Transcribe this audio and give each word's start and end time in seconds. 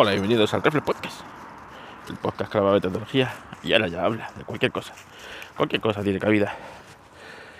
Hola, 0.00 0.12
bienvenidos 0.12 0.54
al 0.54 0.62
Reflex 0.62 0.86
Podcast. 0.86 1.20
El 2.08 2.18
podcast 2.18 2.52
que 2.52 2.58
habla 2.58 2.74
de 2.74 2.80
tecnología 2.82 3.34
y 3.64 3.72
ahora 3.72 3.88
ya 3.88 4.04
habla 4.04 4.30
de 4.36 4.44
cualquier 4.44 4.70
cosa. 4.70 4.94
Cualquier 5.56 5.80
cosa 5.80 6.04
tiene 6.04 6.20
cabida 6.20 6.54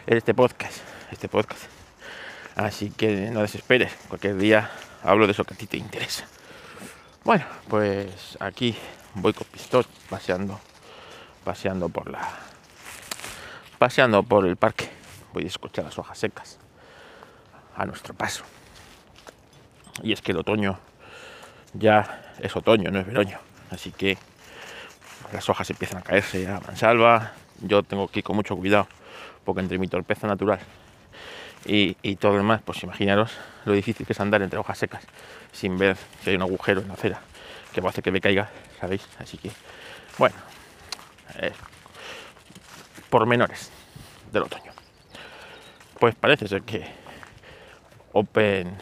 en 0.07 0.17
este 0.17 0.35
podcast. 0.35 0.79
Este 1.11 1.29
podcast. 1.29 1.65
Así 2.55 2.91
que 2.91 3.33
no 3.33 3.41
desesperes. 3.41 3.93
Cualquier 4.07 4.37
día 4.37 4.71
hablo 5.03 5.27
de 5.27 5.33
eso 5.33 5.43
que 5.43 5.55
a 5.55 5.57
ti 5.57 5.67
te 5.67 5.79
interesa. 5.79 6.29
Bueno, 7.25 7.45
pues 7.67 8.37
aquí 8.39 8.77
voy 9.15 9.33
con 9.33 9.49
pistón 9.49 9.85
paseando. 10.09 10.61
Paseando 11.43 11.89
por 11.89 12.09
la. 12.09 12.21
Paseando 13.81 14.23
por 14.23 14.47
el 14.47 14.55
parque. 14.55 14.89
Voy 15.33 15.43
a 15.43 15.49
escuchar 15.49 15.87
las 15.87 15.99
hojas 15.99 16.17
secas. 16.17 16.61
A 17.75 17.85
nuestro 17.85 18.15
paso. 18.15 18.45
Y 20.05 20.13
es 20.13 20.23
que 20.23 20.31
el 20.31 20.39
otoño 20.39 20.79
ya 21.75 22.33
es 22.41 22.55
otoño, 22.57 22.91
no 22.91 23.01
es 23.01 23.07
verano. 23.07 23.39
Así 23.71 23.91
que 23.91 24.17
las 25.33 25.49
hojas 25.49 25.69
empiezan 25.71 25.99
a 25.99 26.03
caerse 26.03 26.47
a 26.49 26.61
mansalva. 26.61 27.33
Yo 27.61 27.83
tengo 27.83 28.09
que 28.09 28.21
ir 28.21 28.25
con 28.25 28.37
mucho 28.37 28.57
cuidado, 28.57 28.87
porque 29.45 29.61
entre 29.61 29.79
mi 29.79 29.89
torpeza 29.89 30.27
natural 30.27 30.61
y, 31.65 32.17
todo 32.17 32.33
lo 32.33 32.39
demás, 32.39 32.63
pues 32.65 32.83
imaginaros 32.83 33.33
lo 33.65 33.73
difícil 33.73 34.07
que 34.07 34.13
es 34.13 34.21
andar 34.21 34.43
entre 34.43 34.59
hojas 34.59 34.79
secas 34.79 35.03
sin 35.53 35.77
ver 35.77 35.97
si 36.23 36.31
hay 36.31 36.37
un 36.37 36.43
agujero 36.43 36.81
en 36.81 36.89
la 36.89 36.95
acera 36.95 37.21
que 37.73 37.81
va 37.81 37.89
a 37.89 37.91
hacer 37.91 38.03
que 38.03 38.11
me 38.11 38.21
caiga, 38.21 38.49
¿sabéis? 38.81 39.07
Así 39.19 39.37
que, 39.37 39.51
bueno, 40.17 40.37
eh, 41.39 41.53
pormenores 43.11 43.71
del 44.33 44.45
otoño. 44.45 44.73
Pues 45.99 46.15
parece 46.15 46.49
ser 46.49 46.63
que 46.63 46.87
Open 48.13 48.79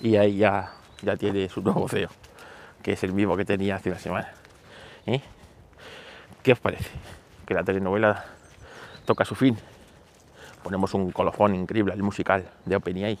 y 0.00 0.16
ahí 0.16 0.38
ya 0.38 0.72
ya 1.02 1.16
tiene 1.16 1.48
su 1.48 1.60
nuevo 1.62 1.88
CEO, 1.88 2.08
que 2.82 2.92
es 2.92 3.04
el 3.04 3.12
mismo 3.12 3.36
que 3.36 3.44
tenía 3.44 3.76
hace 3.76 3.90
una 3.90 3.98
semana. 3.98 4.32
¿Eh? 5.06 5.20
¿Qué 6.42 6.52
os 6.52 6.60
parece? 6.60 6.90
Que 7.46 7.54
la 7.54 7.62
telenovela 7.62 8.24
toca 9.04 9.24
su 9.24 9.34
fin. 9.34 9.56
Ponemos 10.62 10.94
un 10.94 11.10
colofón 11.10 11.54
increíble 11.54 11.92
al 11.92 12.02
musical 12.02 12.48
de 12.64 12.76
OpenAI, 12.76 13.18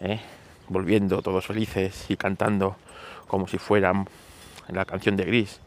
¿eh? 0.00 0.20
volviendo 0.68 1.22
todos 1.22 1.46
felices 1.46 2.06
y 2.10 2.16
cantando 2.16 2.76
como 3.26 3.48
si 3.48 3.58
fueran 3.58 4.06
la 4.68 4.84
canción 4.84 5.16
de 5.16 5.24
Gris, 5.24 5.60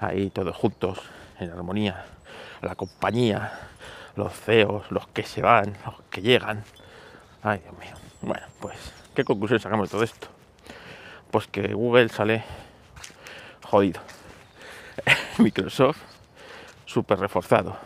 ahí 0.00 0.30
todos 0.30 0.56
juntos, 0.56 1.00
en 1.38 1.50
armonía, 1.50 2.04
la 2.62 2.74
compañía, 2.74 3.52
los 4.16 4.32
CEOs, 4.32 4.90
los 4.90 5.06
que 5.08 5.24
se 5.24 5.42
van, 5.42 5.76
los 5.84 5.94
que 6.10 6.22
llegan. 6.22 6.64
Ay, 7.42 7.60
Dios 7.60 7.78
mío. 7.78 7.94
Bueno, 8.22 8.46
pues, 8.60 8.76
¿qué 9.14 9.24
conclusión 9.24 9.60
sacamos 9.60 9.88
de 9.88 9.92
todo 9.92 10.02
esto? 10.02 10.28
Pues 11.34 11.48
que 11.48 11.74
Google 11.74 12.08
sale 12.10 12.44
jodido. 13.64 14.00
Microsoft 15.38 15.98
súper 16.86 17.18
reforzado. 17.18 17.76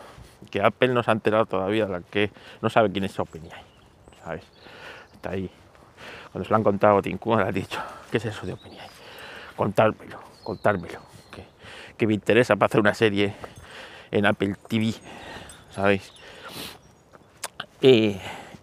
Que 0.51 0.61
Apple 0.61 0.89
no 0.89 1.01
se 1.01 1.09
ha 1.09 1.13
enterado 1.13 1.47
todavía 1.47 1.87
la 1.87 2.01
que 2.01 2.29
no 2.61 2.69
sabe 2.69 2.91
quién 2.91 3.05
es 3.05 3.19
OpenAI. 3.19 3.63
¿Sabes? 4.23 4.43
Está 5.13 5.31
ahí. 5.31 5.49
Cuando 6.31 6.45
se 6.45 6.51
lo 6.51 6.57
han 6.57 6.63
contado, 6.63 7.01
Tim 7.01 7.17
le 7.25 7.41
ha 7.41 7.51
dicho, 7.51 7.81
¿qué 8.11 8.17
es 8.17 8.25
eso 8.25 8.45
de 8.45 8.53
OpenAI? 8.53 8.87
Contármelo, 9.55 10.19
contármelo. 10.43 10.99
Que, 11.97 12.05
me 12.05 12.13
interesa 12.13 12.55
para 12.55 12.67
hacer 12.67 12.81
una 12.81 12.93
serie 12.93 13.33
en 14.11 14.27
Apple 14.27 14.57
TV. 14.67 14.93
¿Sabéis? 15.71 16.13
Y 17.81 18.19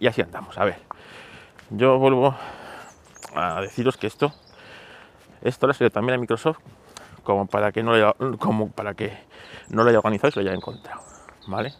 así 0.07 0.21
andamos. 0.21 0.57
A 0.57 0.63
ver, 0.63 0.79
yo 1.71 1.99
vuelvo 1.99 2.33
a 3.35 3.59
deciros 3.59 3.97
que 3.97 4.07
esto 4.07 4.33
esto 5.41 5.67
le 5.67 5.73
ha 5.73 5.89
también 5.89 6.17
a 6.17 6.21
Microsoft 6.21 6.59
como 7.23 7.45
para 7.45 7.73
que 7.73 7.83
no 7.83 7.91
lo 7.91 7.97
haya, 7.97 8.15
organizado 9.99 10.29
y 10.29 10.31
se 10.31 10.41
lo 10.41 10.47
haya 10.47 10.55
encontrado. 10.55 11.01
¿Vale? 11.47 11.73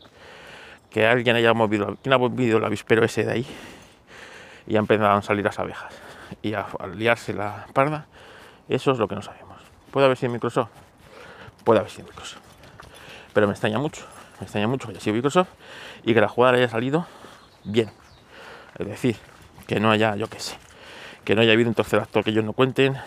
Que 0.90 1.08
alguien 1.08 1.38
haya 1.38 1.54
movido, 1.54 1.98
¿quién 2.02 2.12
ha 2.12 2.18
movido 2.18 2.58
el 2.58 2.66
avispero 2.66 3.06
ese 3.06 3.24
de 3.24 3.32
ahí? 3.32 3.48
Y 4.68 4.76
ha 4.76 4.80
empezado 4.80 5.10
a 5.10 5.22
salir 5.22 5.46
las 5.46 5.58
abejas. 5.58 5.94
Y 6.42 6.54
a, 6.54 6.68
liarse 6.96 7.34
la 7.34 7.66
parda. 7.74 8.08
Eso 8.68 8.92
es 8.92 8.98
lo 8.98 9.08
que 9.08 9.16
no 9.16 9.22
sabemos. 9.22 9.62
¿Puede 9.92 10.06
haber 10.06 10.18
sido 10.18 10.34
Microsoft? 10.34 10.70
Puede 11.64 11.80
haber 11.80 11.92
sido 11.92 12.08
Microsoft. 12.08 12.42
Pero 13.34 13.48
me 13.48 13.54
extraña 13.54 13.80
mucho. 13.80 14.06
Me 14.40 14.44
extraña 14.44 14.68
mucho 14.68 14.88
que 14.88 14.96
haya 14.96 15.00
sido 15.00 15.16
Microsoft 15.16 15.50
y 16.04 16.14
que 16.14 16.20
la 16.20 16.28
jugada 16.28 16.58
haya 16.58 16.68
salido 16.68 17.08
bien. 17.64 17.90
Es 18.78 18.86
decir, 18.86 19.16
que 19.66 19.80
no 19.80 19.92
haya, 19.92 20.18
yo 20.18 20.28
qué 20.28 20.40
sé, 20.40 20.58
que 21.24 21.36
no 21.36 21.42
haya 21.42 21.54
habido 21.54 21.70
un 21.70 21.76
tercer 21.76 22.00
actor 22.00 22.24
que 22.24 22.32
ellos 22.32 22.44
no 22.44 22.54
cuenten, 22.54 22.98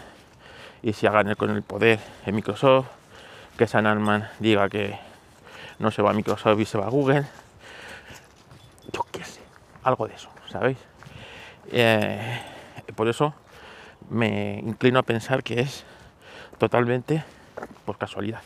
y 0.83 0.93
si 0.93 1.07
hagan 1.07 1.35
con 1.35 1.51
el 1.51 1.63
poder 1.63 1.99
en 2.27 2.35
Microsoft, 2.35 2.87
que 3.57 3.67
San 3.67 3.87
Alman 3.87 4.29
diga 4.39 4.69
que 4.69 4.99
no 5.79 5.91
se 5.91 6.03
va 6.03 6.11
a 6.11 6.15
Microsoft 6.15 6.59
y 6.61 6.65
se 6.65 6.79
va 6.79 6.87
a 6.87 6.91
Google. 6.91 7.25
Yo 8.93 9.05
qué 9.13 9.25
sé, 9.25 9.41
algo 9.83 10.09
de 10.09 10.15
eso, 10.15 10.31
¿sabéis? 10.49 10.79
Eh, 11.71 12.41
por 12.95 13.09
eso 13.09 13.35
me 14.09 14.59
inclino 14.65 14.99
a 14.99 15.03
pensar 15.03 15.43
que 15.43 15.61
es 15.61 15.85
totalmente 16.59 17.23
por 17.85 17.99
casualidad. 17.99 18.41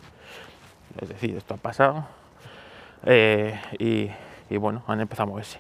Es 1.00 1.08
decir, 1.08 1.36
esto 1.36 1.54
ha 1.54 1.56
pasado 1.56 2.06
eh, 3.06 3.60
y, 3.78 4.56
bueno, 4.56 4.82
han 4.86 5.00
empezado 5.00 5.24
a 5.24 5.32
moverse. 5.32 5.58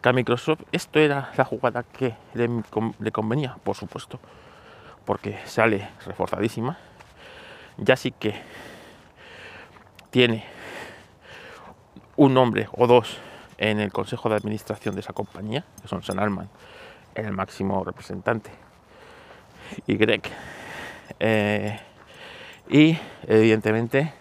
Que 0.00 0.08
a 0.08 0.12
Microsoft 0.12 0.60
esto 0.72 0.98
era 0.98 1.30
la 1.36 1.44
jugada 1.44 1.82
que 1.82 2.14
le 2.34 3.12
convenía, 3.12 3.56
por 3.62 3.76
supuesto 3.76 4.18
porque 5.04 5.38
sale 5.44 5.88
reforzadísima. 6.06 6.78
Ya 7.78 7.96
sí 7.96 8.12
que 8.12 8.34
tiene 10.10 10.44
un 12.16 12.34
nombre 12.34 12.68
o 12.72 12.86
dos 12.86 13.18
en 13.58 13.80
el 13.80 13.92
consejo 13.92 14.28
de 14.28 14.36
administración 14.36 14.94
de 14.94 15.00
esa 15.00 15.12
compañía, 15.12 15.64
que 15.80 15.88
son 15.88 16.02
San 16.02 16.18
Alman, 16.18 16.48
el 17.14 17.32
máximo 17.32 17.84
representante, 17.84 18.50
y 19.86 19.96
Greg. 19.96 20.22
Eh, 21.20 21.78
y 22.68 22.98
evidentemente 23.26 24.12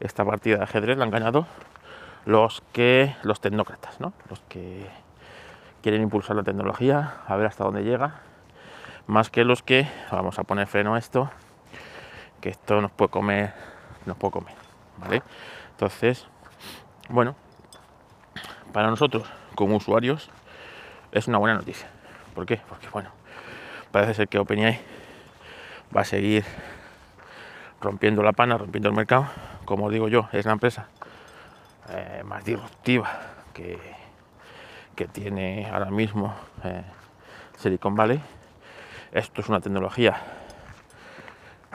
esta 0.00 0.24
partida 0.24 0.58
de 0.58 0.64
ajedrez 0.64 0.96
la 0.96 1.04
han 1.04 1.10
ganado 1.10 1.46
los 2.24 2.62
que 2.72 3.14
los 3.22 3.40
tecnócratas, 3.40 4.00
¿no? 4.00 4.12
los 4.28 4.40
que 4.48 4.86
quieren 5.82 6.02
impulsar 6.02 6.36
la 6.36 6.42
tecnología, 6.42 7.22
a 7.26 7.36
ver 7.36 7.46
hasta 7.46 7.64
dónde 7.64 7.82
llega 7.82 8.20
más 9.10 9.28
que 9.28 9.44
los 9.44 9.62
que 9.62 9.88
vamos 10.10 10.38
a 10.38 10.44
poner 10.44 10.66
freno 10.66 10.94
a 10.94 10.98
esto, 10.98 11.30
que 12.40 12.48
esto 12.48 12.80
nos 12.80 12.92
puede 12.92 13.10
comer, 13.10 13.52
nos 14.06 14.16
puede 14.16 14.32
comer, 14.32 14.54
¿vale? 14.98 15.22
Entonces, 15.72 16.26
bueno, 17.08 17.34
para 18.72 18.88
nosotros 18.88 19.28
como 19.56 19.76
usuarios 19.76 20.30
es 21.12 21.26
una 21.26 21.38
buena 21.38 21.56
noticia. 21.56 21.88
¿Por 22.34 22.46
qué? 22.46 22.60
Porque 22.68 22.88
bueno, 22.92 23.10
parece 23.90 24.14
ser 24.14 24.28
que 24.28 24.38
OpenAI 24.38 24.80
va 25.94 26.02
a 26.02 26.04
seguir 26.04 26.44
rompiendo 27.80 28.22
la 28.22 28.32
pana, 28.32 28.56
rompiendo 28.58 28.88
el 28.88 28.94
mercado. 28.94 29.26
Como 29.64 29.90
digo 29.90 30.08
yo, 30.08 30.28
es 30.32 30.46
la 30.46 30.52
empresa 30.52 30.86
eh, 31.88 32.22
más 32.24 32.44
disruptiva 32.44 33.10
que, 33.52 33.76
que 34.94 35.08
tiene 35.08 35.68
ahora 35.68 35.90
mismo 35.90 36.32
eh, 36.62 36.84
Silicon 37.56 37.96
Valley 37.96 38.22
esto 39.12 39.40
es 39.40 39.48
una 39.48 39.60
tecnología 39.60 40.20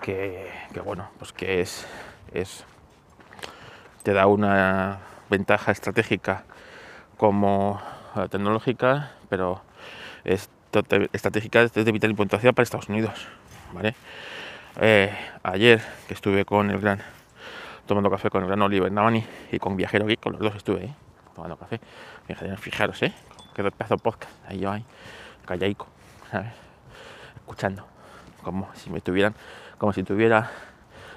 que, 0.02 0.50
bueno, 0.84 1.10
pues 1.18 1.34
que 1.34 1.62
es, 1.62 1.88
es, 2.34 2.66
te 4.04 4.14
da 4.14 4.28
una 4.28 5.00
ventaja 5.30 5.72
estratégica 5.72 6.44
como 7.18 7.82
eh, 8.16 8.28
tecnológica, 8.30 9.12
pero 9.30 9.62
es 10.24 10.50
estratégica 11.14 11.62
es 11.62 11.74
de 11.74 11.92
vital 11.92 12.10
importancia 12.10 12.52
para 12.52 12.64
Estados 12.64 12.90
Unidos. 12.90 13.28
Eh, 14.82 15.16
ayer 15.44 15.82
que 16.08 16.14
estuve 16.14 16.44
con 16.46 16.70
el 16.70 16.80
gran 16.80 17.02
tomando 17.86 18.10
café 18.10 18.30
con 18.30 18.42
el 18.42 18.48
gran 18.48 18.62
Oliver 18.62 18.92
Navani 18.92 19.24
y 19.52 19.60
con 19.60 19.78
Viajero 19.78 20.06
Geek, 20.06 20.20
con 20.20 20.34
los 20.34 20.42
dos 20.42 20.56
estuve 20.56 20.86
¿eh? 20.86 20.94
tomando 21.36 21.58
café. 21.58 21.80
Fijaros, 22.58 23.02
¿eh? 23.04 23.14
Que 23.54 23.64
pedazo 23.64 23.98
podcast. 23.98 24.34
Ahí 24.48 24.60
yo 24.60 24.72
ahí, 24.72 24.84
callaico, 25.46 25.88
¿sabes? 26.30 26.52
Escuchando, 27.46 27.86
como 28.44 28.68
si 28.74 28.90
me 28.90 29.02
tuvieran, 29.02 29.36
como 29.78 29.94
si 29.94 30.02
tuviera 30.02 30.50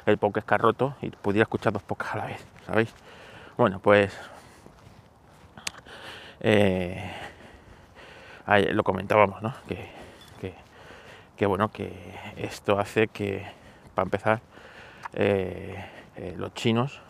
el 0.04 0.18
podcast 0.18 0.50
roto 0.60 0.94
y 1.00 1.08
pudiera 1.08 1.44
escuchar 1.44 1.72
dos 1.72 1.82
podcasts 1.82 2.14
a 2.14 2.18
la 2.18 2.26
vez, 2.26 2.44
¿sabéis? 2.66 2.94
Bueno, 3.56 3.80
pues 3.80 4.14
eh, 6.40 7.10
lo 8.72 8.84
comentábamos, 8.84 9.42
¿no? 9.42 9.54
Que, 9.66 9.96
que, 11.36 11.46
bueno, 11.46 11.70
que 11.70 11.92
esto 12.36 12.78
hace 12.78 13.08
que, 13.08 13.46
para 13.94 14.04
empezar, 14.04 14.40
eh, 15.14 15.82
eh, 16.16 16.34
los 16.36 16.52
chinos 16.52 17.00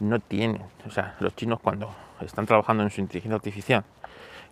no 0.00 0.18
tienen, 0.20 0.62
o 0.86 0.90
sea, 0.90 1.14
los 1.20 1.36
chinos 1.36 1.60
cuando 1.60 1.94
están 2.20 2.46
trabajando 2.46 2.82
en 2.82 2.90
su 2.90 3.02
inteligencia 3.02 3.36
artificial 3.36 3.84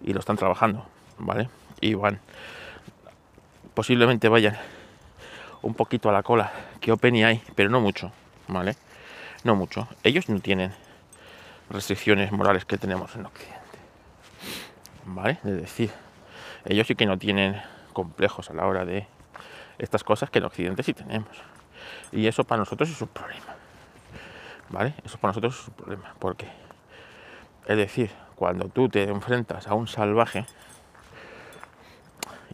y 0.03 0.13
lo 0.13 0.21
están 0.21 0.37
trabajando, 0.37 0.85
¿vale? 1.19 1.49
Y 1.81 1.95
van 1.95 2.21
posiblemente 3.81 4.29
vayan 4.29 4.59
un 5.63 5.73
poquito 5.73 6.11
a 6.11 6.13
la 6.13 6.23
cola 6.23 6.53
que 6.83 6.93
OpenAI, 6.93 7.43
pero 7.55 7.71
no 7.71 7.81
mucho, 7.81 8.13
¿vale? 8.47 8.77
No 9.43 9.57
mucho. 9.57 9.89
Ellos 10.05 10.29
no 10.29 10.39
tienen 10.39 10.71
restricciones 11.71 12.31
morales 12.31 12.67
que 12.67 12.77
tenemos 12.77 13.17
en 13.17 13.25
Occidente. 13.25 13.79
¿Vale? 15.07 15.39
Es 15.43 15.63
decir, 15.63 15.91
ellos 16.67 16.89
sí 16.89 16.95
que 16.95 17.07
no 17.07 17.17
tienen 17.17 17.59
complejos 17.95 18.51
a 18.51 18.53
la 18.53 18.67
hora 18.67 18.85
de 18.85 19.07
estas 19.79 20.05
cosas 20.05 20.29
que 20.29 20.41
en 20.41 20.45
Occidente 20.45 20.83
sí 20.83 20.93
tenemos. 20.93 21.35
Y 22.13 22.27
eso 22.27 22.45
para 22.45 22.59
nosotros 22.59 22.91
es 22.91 23.01
un 23.01 23.09
problema. 23.09 23.55
¿Vale? 24.69 24.93
Eso 25.07 25.17
para 25.17 25.31
nosotros 25.31 25.59
es 25.59 25.69
un 25.69 25.75
problema. 25.75 26.15
Porque, 26.19 26.49
es 27.67 27.79
decir, 27.79 28.11
cuando 28.37 28.69
tú 28.69 28.91
te 28.91 29.05
enfrentas 29.05 29.67
a 29.69 29.73
un 29.73 29.89
salvaje 29.89 30.45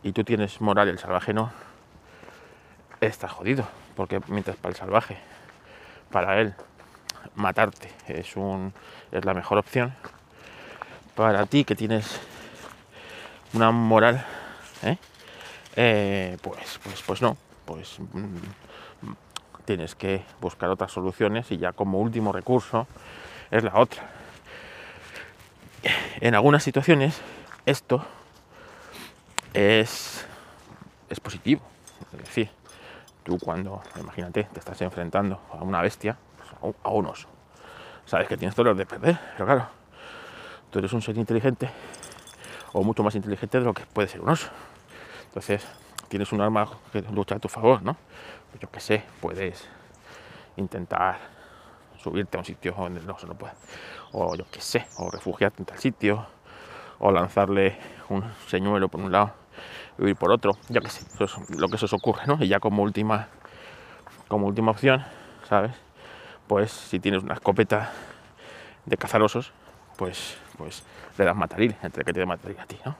y 0.06 0.12
tú 0.12 0.22
tienes 0.22 0.60
moral 0.60 0.88
el 0.88 1.00
salvaje 1.00 1.34
no, 1.34 1.50
estás 3.00 3.32
jodido. 3.32 3.66
Porque 3.96 4.20
mientras 4.28 4.56
para 4.56 4.70
el 4.70 4.76
salvaje, 4.76 5.16
para 6.12 6.40
él, 6.40 6.54
matarte 7.34 7.90
es, 8.06 8.36
un, 8.36 8.72
es 9.10 9.24
la 9.24 9.34
mejor 9.34 9.58
opción, 9.58 9.92
para 11.16 11.44
ti 11.46 11.64
que 11.64 11.74
tienes 11.74 12.20
una 13.52 13.72
moral, 13.72 14.24
¿eh? 14.84 14.96
Eh, 15.74 16.36
pues, 16.40 16.78
pues, 16.84 17.02
pues 17.02 17.20
no, 17.20 17.36
pues 17.64 17.98
mm, 17.98 18.36
tienes 19.64 19.96
que 19.96 20.22
buscar 20.40 20.70
otras 20.70 20.92
soluciones 20.92 21.50
y 21.50 21.58
ya 21.58 21.72
como 21.72 21.98
último 21.98 22.30
recurso 22.30 22.86
es 23.50 23.64
la 23.64 23.74
otra. 23.74 24.08
En 26.20 26.36
algunas 26.36 26.62
situaciones 26.62 27.20
esto 27.64 28.06
es, 29.56 30.26
es 31.08 31.18
positivo, 31.18 31.62
es 32.12 32.18
decir, 32.18 32.50
tú 33.24 33.38
cuando, 33.38 33.82
imagínate, 33.98 34.44
te 34.44 34.58
estás 34.58 34.82
enfrentando 34.82 35.40
a 35.50 35.64
una 35.64 35.80
bestia, 35.80 36.18
pues, 36.36 36.74
a 36.82 36.90
un 36.90 37.06
oso, 37.06 37.26
sabes 38.04 38.28
que 38.28 38.36
tienes 38.36 38.54
todo 38.54 38.74
de 38.74 38.84
perder, 38.84 39.18
pero 39.32 39.46
claro, 39.46 39.66
tú 40.70 40.78
eres 40.78 40.92
un 40.92 41.00
ser 41.00 41.16
inteligente 41.16 41.70
o 42.74 42.82
mucho 42.82 43.02
más 43.02 43.14
inteligente 43.14 43.58
de 43.58 43.64
lo 43.64 43.72
que 43.72 43.86
puede 43.86 44.08
ser 44.08 44.20
un 44.20 44.28
oso. 44.28 44.48
Entonces, 45.28 45.66
tienes 46.08 46.30
un 46.32 46.42
arma 46.42 46.68
que 46.92 47.00
lucha 47.00 47.36
a 47.36 47.38
tu 47.38 47.48
favor, 47.48 47.82
¿no? 47.82 47.96
Pues 48.50 48.60
yo 48.60 48.70
qué 48.70 48.80
sé, 48.80 49.04
puedes 49.22 49.66
intentar 50.56 51.18
subirte 51.98 52.36
a 52.36 52.40
un 52.40 52.44
sitio 52.44 52.74
donde 52.76 53.00
el 53.00 53.08
oso 53.08 53.26
no 53.26 53.34
puede. 53.34 53.54
O 54.12 54.34
yo 54.34 54.44
qué 54.50 54.60
sé, 54.60 54.86
o 54.98 55.10
refugiarte 55.10 55.62
en 55.62 55.66
tal 55.66 55.78
sitio, 55.78 56.26
o 56.98 57.10
lanzarle 57.10 57.78
un 58.10 58.22
señuelo 58.46 58.88
por 58.88 59.00
un 59.00 59.10
lado 59.10 59.45
y 59.98 60.08
ir 60.08 60.16
por 60.16 60.30
otro, 60.32 60.52
ya 60.68 60.80
que 60.80 60.88
sé, 60.88 61.06
lo 61.56 61.68
que 61.68 61.78
se 61.78 61.84
os 61.86 61.92
ocurre, 61.92 62.26
¿no? 62.26 62.38
Y 62.40 62.48
ya 62.48 62.60
como 62.60 62.82
última, 62.82 63.28
como 64.28 64.46
última 64.46 64.70
opción, 64.70 65.04
¿sabes? 65.48 65.72
Pues 66.46 66.70
si 66.70 67.00
tienes 67.00 67.22
una 67.22 67.34
escopeta 67.34 67.92
de 68.84 68.96
cazar 68.96 69.22
osos, 69.22 69.52
pues, 69.96 70.36
pues 70.56 70.84
le 71.18 71.24
das 71.24 71.36
mataril, 71.36 71.76
entre 71.82 72.04
que 72.04 72.12
te 72.12 72.20
dé 72.20 72.26
mataril 72.26 72.58
a 72.60 72.66
ti, 72.66 72.78
¿no? 72.84 72.96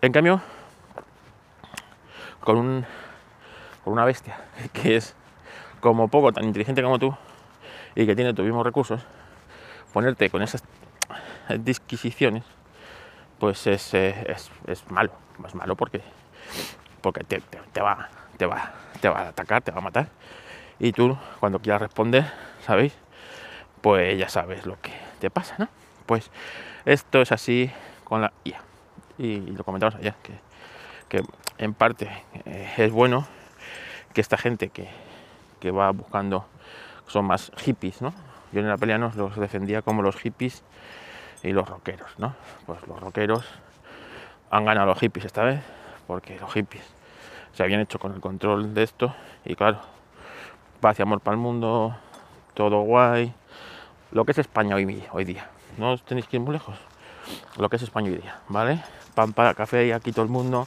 En 0.00 0.12
cambio, 0.12 0.40
con, 2.40 2.56
un, 2.56 2.86
con 3.84 3.92
una 3.92 4.04
bestia 4.04 4.38
que 4.72 4.96
es 4.96 5.14
como 5.80 6.08
poco 6.08 6.32
tan 6.32 6.44
inteligente 6.44 6.82
como 6.82 6.98
tú 6.98 7.14
y 7.94 8.06
que 8.06 8.14
tiene 8.14 8.32
tus 8.34 8.44
mismos 8.44 8.64
recursos, 8.64 9.00
ponerte 9.92 10.30
con 10.30 10.42
esas 10.42 10.62
disquisiciones, 11.58 12.44
pues 13.38 13.66
es, 13.66 13.94
es, 13.94 14.50
es 14.66 14.90
malo, 14.90 15.12
es 15.46 15.54
malo 15.54 15.76
porque, 15.76 16.02
porque 17.00 17.24
te, 17.24 17.40
te, 17.40 17.80
va, 17.80 18.08
te, 18.36 18.46
va, 18.46 18.72
te 19.00 19.08
va 19.08 19.20
a 19.20 19.28
atacar, 19.28 19.62
te 19.62 19.70
va 19.70 19.78
a 19.78 19.82
matar. 19.82 20.08
Y 20.78 20.92
tú, 20.92 21.16
cuando 21.40 21.58
quieras 21.60 21.82
responder, 21.82 22.24
¿sabéis? 22.64 22.94
Pues 23.80 24.18
ya 24.18 24.28
sabes 24.28 24.66
lo 24.66 24.80
que 24.80 24.92
te 25.20 25.30
pasa, 25.30 25.56
¿no? 25.58 25.68
Pues 26.06 26.30
esto 26.84 27.20
es 27.20 27.32
así 27.32 27.70
con 28.04 28.22
la 28.22 28.32
IA. 28.44 28.60
Y, 29.18 29.40
lo 29.40 29.64
comentamos 29.64 29.94
ayer, 29.96 30.14
que, 30.22 30.32
que 31.08 31.24
en 31.58 31.74
parte 31.74 32.08
eh, 32.44 32.74
es 32.76 32.92
bueno 32.92 33.26
que 34.14 34.20
esta 34.20 34.36
gente 34.36 34.68
que, 34.68 34.88
que, 35.60 35.70
va 35.70 35.90
buscando 35.90 36.46
son 37.06 37.24
más 37.24 37.52
hippies, 37.56 38.00
¿no? 38.00 38.14
Yo 38.52 38.60
en 38.60 38.68
la 38.68 38.76
pelea 38.76 38.98
nos 38.98 39.16
los 39.16 39.36
defendía 39.36 39.82
como 39.82 40.02
los 40.02 40.16
hippies 40.16 40.62
y 41.42 41.52
los 41.52 41.68
rockeros, 41.68 42.10
¿no? 42.18 42.34
Pues 42.66 42.86
los 42.86 43.00
rockeros 43.00 43.44
han 44.50 44.64
ganado 44.64 44.86
los 44.86 44.98
hippies 44.98 45.26
esta 45.26 45.42
vez, 45.42 45.60
porque 46.06 46.38
los 46.38 46.52
hippies 46.52 46.84
se 47.52 47.62
habían 47.62 47.80
hecho 47.80 47.98
con 47.98 48.14
el 48.14 48.20
control 48.20 48.74
de 48.74 48.82
esto 48.82 49.14
y 49.44 49.54
claro, 49.54 49.80
paz 50.80 50.98
y 50.98 51.02
amor 51.02 51.20
para 51.20 51.34
el 51.34 51.40
mundo, 51.40 51.96
todo 52.54 52.80
guay, 52.82 53.32
lo 54.12 54.24
que 54.24 54.32
es 54.32 54.38
España 54.38 54.76
hoy, 54.76 55.04
hoy 55.12 55.24
día, 55.24 55.50
no 55.76 55.92
os 55.92 56.02
tenéis 56.02 56.26
que 56.26 56.36
ir 56.36 56.42
muy 56.42 56.52
lejos, 56.52 56.76
lo 57.58 57.68
que 57.68 57.76
es 57.76 57.82
España 57.82 58.08
hoy 58.08 58.16
día, 58.16 58.40
¿vale? 58.48 58.82
Pan 59.14 59.32
para 59.32 59.54
café 59.54 59.86
y 59.86 59.92
aquí 59.92 60.12
todo 60.12 60.24
el 60.24 60.30
mundo, 60.30 60.66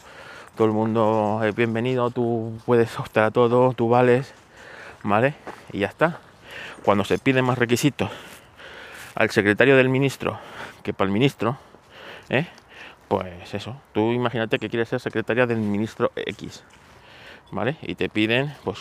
todo 0.55 0.67
el 0.67 0.73
mundo 0.73 1.41
es 1.43 1.55
bienvenido, 1.55 2.11
tú 2.11 2.59
puedes 2.65 2.99
optar 2.99 3.25
a 3.25 3.31
todo, 3.31 3.73
tú 3.73 3.89
vales, 3.89 4.33
¿vale? 5.03 5.35
Y 5.71 5.79
ya 5.79 5.87
está. 5.87 6.19
Cuando 6.83 7.03
se 7.05 7.17
piden 7.17 7.45
más 7.45 7.57
requisitos 7.57 8.09
al 9.15 9.29
secretario 9.29 9.77
del 9.77 9.89
ministro 9.89 10.39
que 10.81 10.93
para 10.93 11.07
el 11.07 11.13
ministro, 11.13 11.57
¿eh? 12.29 12.47
pues 13.07 13.53
eso, 13.53 13.75
tú 13.93 14.11
imagínate 14.11 14.59
que 14.59 14.69
quieres 14.69 14.89
ser 14.89 14.99
secretaria 14.99 15.45
del 15.45 15.57
ministro 15.57 16.11
X, 16.15 16.63
¿vale? 17.51 17.75
Y 17.81 17.95
te 17.95 18.09
piden, 18.09 18.53
pues, 18.63 18.79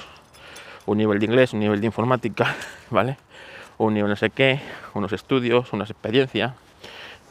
un 0.86 0.98
nivel 0.98 1.18
de 1.18 1.26
inglés, 1.26 1.52
un 1.52 1.60
nivel 1.60 1.80
de 1.80 1.86
informática, 1.86 2.54
¿vale? 2.90 3.16
Un 3.78 3.94
nivel 3.94 4.10
no 4.10 4.16
sé 4.16 4.30
qué, 4.30 4.60
unos 4.94 5.12
estudios, 5.12 5.72
una 5.72 5.84
experiencia, 5.84 6.54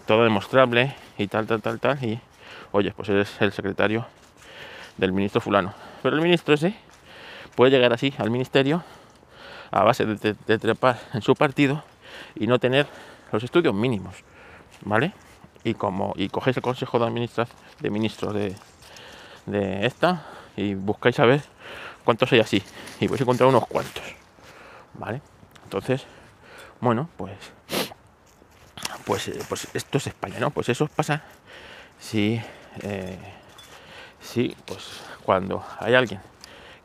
todo 0.08 0.24
demostrable 0.24 0.96
y 1.18 1.28
tal, 1.28 1.46
tal, 1.48 1.62
tal, 1.62 1.80
tal. 1.80 2.04
Y, 2.04 2.20
oye, 2.72 2.92
pues 2.92 3.10
eres 3.10 3.42
el 3.42 3.52
secretario 3.52 4.06
del 4.98 5.14
ministro 5.14 5.42
fulano. 5.42 5.74
Pero 6.02 6.16
el 6.16 6.22
ministro 6.22 6.54
ese 6.54 6.74
puede 7.56 7.72
llegar 7.72 7.94
así 7.94 8.14
al 8.18 8.30
ministerio 8.30 8.84
a 9.72 9.84
base 9.84 10.06
de, 10.06 10.58
trepar 10.58 11.00
en 11.14 11.22
su 11.22 11.36
partido 11.36 11.84
y 12.36 12.48
no 12.48 12.60
tener 12.60 12.88
los 13.32 13.44
estudios 13.44 13.74
mínimos, 13.74 14.16
¿vale? 14.84 15.14
Y 15.64 15.74
como 15.74 16.14
y 16.16 16.30
cogéis 16.30 16.58
el 16.58 16.64
consejo 16.64 17.00
de 17.00 17.06
administración 17.06 17.58
de 17.80 17.90
ministros 17.90 18.34
de, 18.34 18.56
de 19.46 19.86
esta 19.86 20.26
y 20.56 20.74
buscáis 20.74 21.20
a 21.20 21.26
ver 21.26 21.42
cuántos 22.04 22.32
hay 22.32 22.40
así 22.40 22.64
y 23.00 23.08
vais 23.08 23.22
a 23.22 23.24
encontrar 23.24 23.50
unos 23.50 23.68
cuantos, 23.68 24.04
¿vale? 24.94 25.22
Entonces, 25.64 26.06
bueno, 26.80 27.10
pues 27.18 27.38
pues, 29.06 29.28
eh, 29.28 29.40
pues 29.50 29.68
esto 29.74 29.98
es 29.98 30.08
España, 30.08 30.40
¿no? 30.40 30.52
Pues 30.52 30.70
eso 30.70 30.88
pasa 30.88 31.24
si 32.00 32.40
eh, 32.84 33.18
Sí, 34.22 34.56
pues 34.66 35.02
cuando 35.24 35.64
hay 35.80 35.96
alguien 35.96 36.22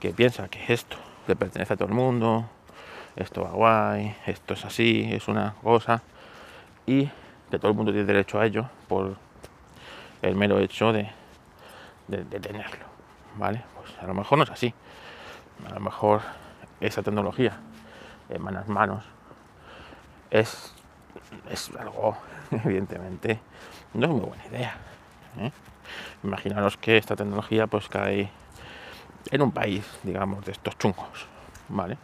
que 0.00 0.10
piensa 0.10 0.48
que 0.48 0.72
esto 0.72 0.96
le 1.26 1.36
pertenece 1.36 1.74
a 1.74 1.76
todo 1.76 1.88
el 1.88 1.94
mundo, 1.94 2.48
esto 3.16 3.42
va 3.42 3.50
guay, 3.50 4.16
esto 4.26 4.54
es 4.54 4.64
así, 4.64 5.08
es 5.10 5.28
una 5.28 5.54
cosa, 5.62 6.02
y 6.86 7.10
que 7.50 7.58
todo 7.58 7.70
el 7.70 7.76
mundo 7.76 7.92
tiene 7.92 8.06
derecho 8.06 8.38
a 8.38 8.46
ello 8.46 8.68
por 8.88 9.16
el 10.22 10.34
mero 10.34 10.58
hecho 10.58 10.92
de, 10.92 11.10
tenerlo, 12.08 12.84
¿vale? 13.36 13.62
Pues 13.76 13.98
a 13.98 14.06
lo 14.06 14.14
mejor 14.14 14.38
no 14.38 14.44
es 14.44 14.50
así, 14.50 14.74
a 15.68 15.74
lo 15.74 15.80
mejor 15.80 16.22
esa 16.80 17.02
tecnología 17.02 17.58
en 18.28 18.42
manos 18.42 18.68
manos 18.68 19.04
es, 20.30 20.74
es 21.50 21.70
algo, 21.78 22.16
evidentemente, 22.50 23.40
no 23.94 24.06
es 24.06 24.12
muy 24.12 24.20
buena 24.20 24.46
idea. 24.46 24.76
¿eh? 25.38 25.50
Imaginaros 26.22 26.76
que 26.76 26.96
esta 26.96 27.16
tecnología 27.16 27.66
pues 27.66 27.88
cae 27.88 28.30
en 29.30 29.42
un 29.42 29.52
país, 29.52 29.86
digamos, 30.02 30.44
de 30.44 30.52
estos 30.52 30.76
chungos, 30.78 31.26
¿vale? 31.68 31.98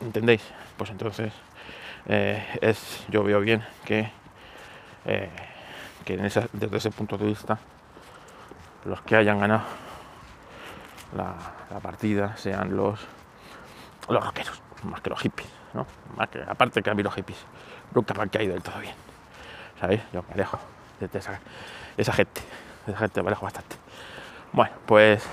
¿Entendéis? 0.00 0.42
Pues 0.76 0.90
entonces 0.90 1.32
eh, 2.06 2.42
es, 2.60 3.04
yo 3.08 3.22
veo 3.24 3.40
bien 3.40 3.64
que, 3.84 4.10
eh, 5.04 5.30
que 6.04 6.16
desde 6.16 6.76
ese 6.76 6.90
punto 6.90 7.18
de 7.18 7.26
vista 7.26 7.58
los 8.84 9.02
que 9.02 9.16
hayan 9.16 9.38
ganado 9.38 9.64
la, 11.16 11.34
partida 11.80 12.36
sean 12.36 12.76
los, 12.76 13.00
los 14.08 14.24
rockeros, 14.24 14.60
más 14.84 15.00
que 15.00 15.10
los 15.10 15.20
hippies, 15.20 15.48
¿no? 15.74 15.86
Más 16.16 16.28
que, 16.28 16.42
aparte 16.42 16.82
que 16.82 16.90
a 16.90 16.94
mí 16.94 17.02
los 17.02 17.14
hippies 17.14 17.38
nunca 17.94 18.14
me 18.14 18.22
han 18.22 18.28
caído 18.28 18.54
del 18.54 18.62
todo 18.62 18.78
bien. 18.78 18.94
¿Sabéis? 19.80 20.00
Yo 20.12 20.24
me 20.28 20.34
alejo 20.34 20.58
de 21.00 21.18
esa, 21.18 21.38
esa 21.96 22.12
gente. 22.12 22.40
De 22.86 22.92
esa 22.92 23.00
gente 23.00 23.22
me 23.22 23.28
alejo 23.28 23.44
bastante. 23.44 23.76
Bueno, 24.52 24.74
pues. 24.86 25.24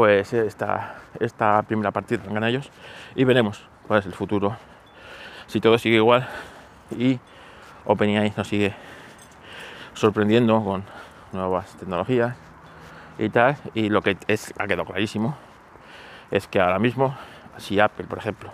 Pues 0.00 0.32
esta, 0.32 0.94
esta 1.20 1.60
primera 1.60 1.90
partida 1.90 2.22
ganan 2.24 2.44
ellos. 2.44 2.70
Y 3.14 3.24
veremos 3.24 3.62
cuál 3.86 4.00
es 4.00 4.06
el 4.06 4.14
futuro. 4.14 4.56
Si 5.46 5.60
todo 5.60 5.76
sigue 5.76 5.96
igual 5.96 6.26
y 6.96 7.20
OpenAI 7.84 8.32
nos 8.34 8.48
sigue 8.48 8.74
sorprendiendo 9.92 10.64
con 10.64 10.84
nuevas 11.32 11.76
tecnologías 11.76 12.34
y 13.18 13.28
tal. 13.28 13.58
Y 13.74 13.90
lo 13.90 14.00
que 14.00 14.16
es, 14.26 14.54
ha 14.56 14.66
quedado 14.66 14.86
clarísimo 14.86 15.36
es 16.30 16.46
que 16.46 16.62
ahora 16.62 16.78
mismo, 16.78 17.14
si 17.58 17.78
Apple, 17.78 18.06
por 18.06 18.16
ejemplo, 18.16 18.50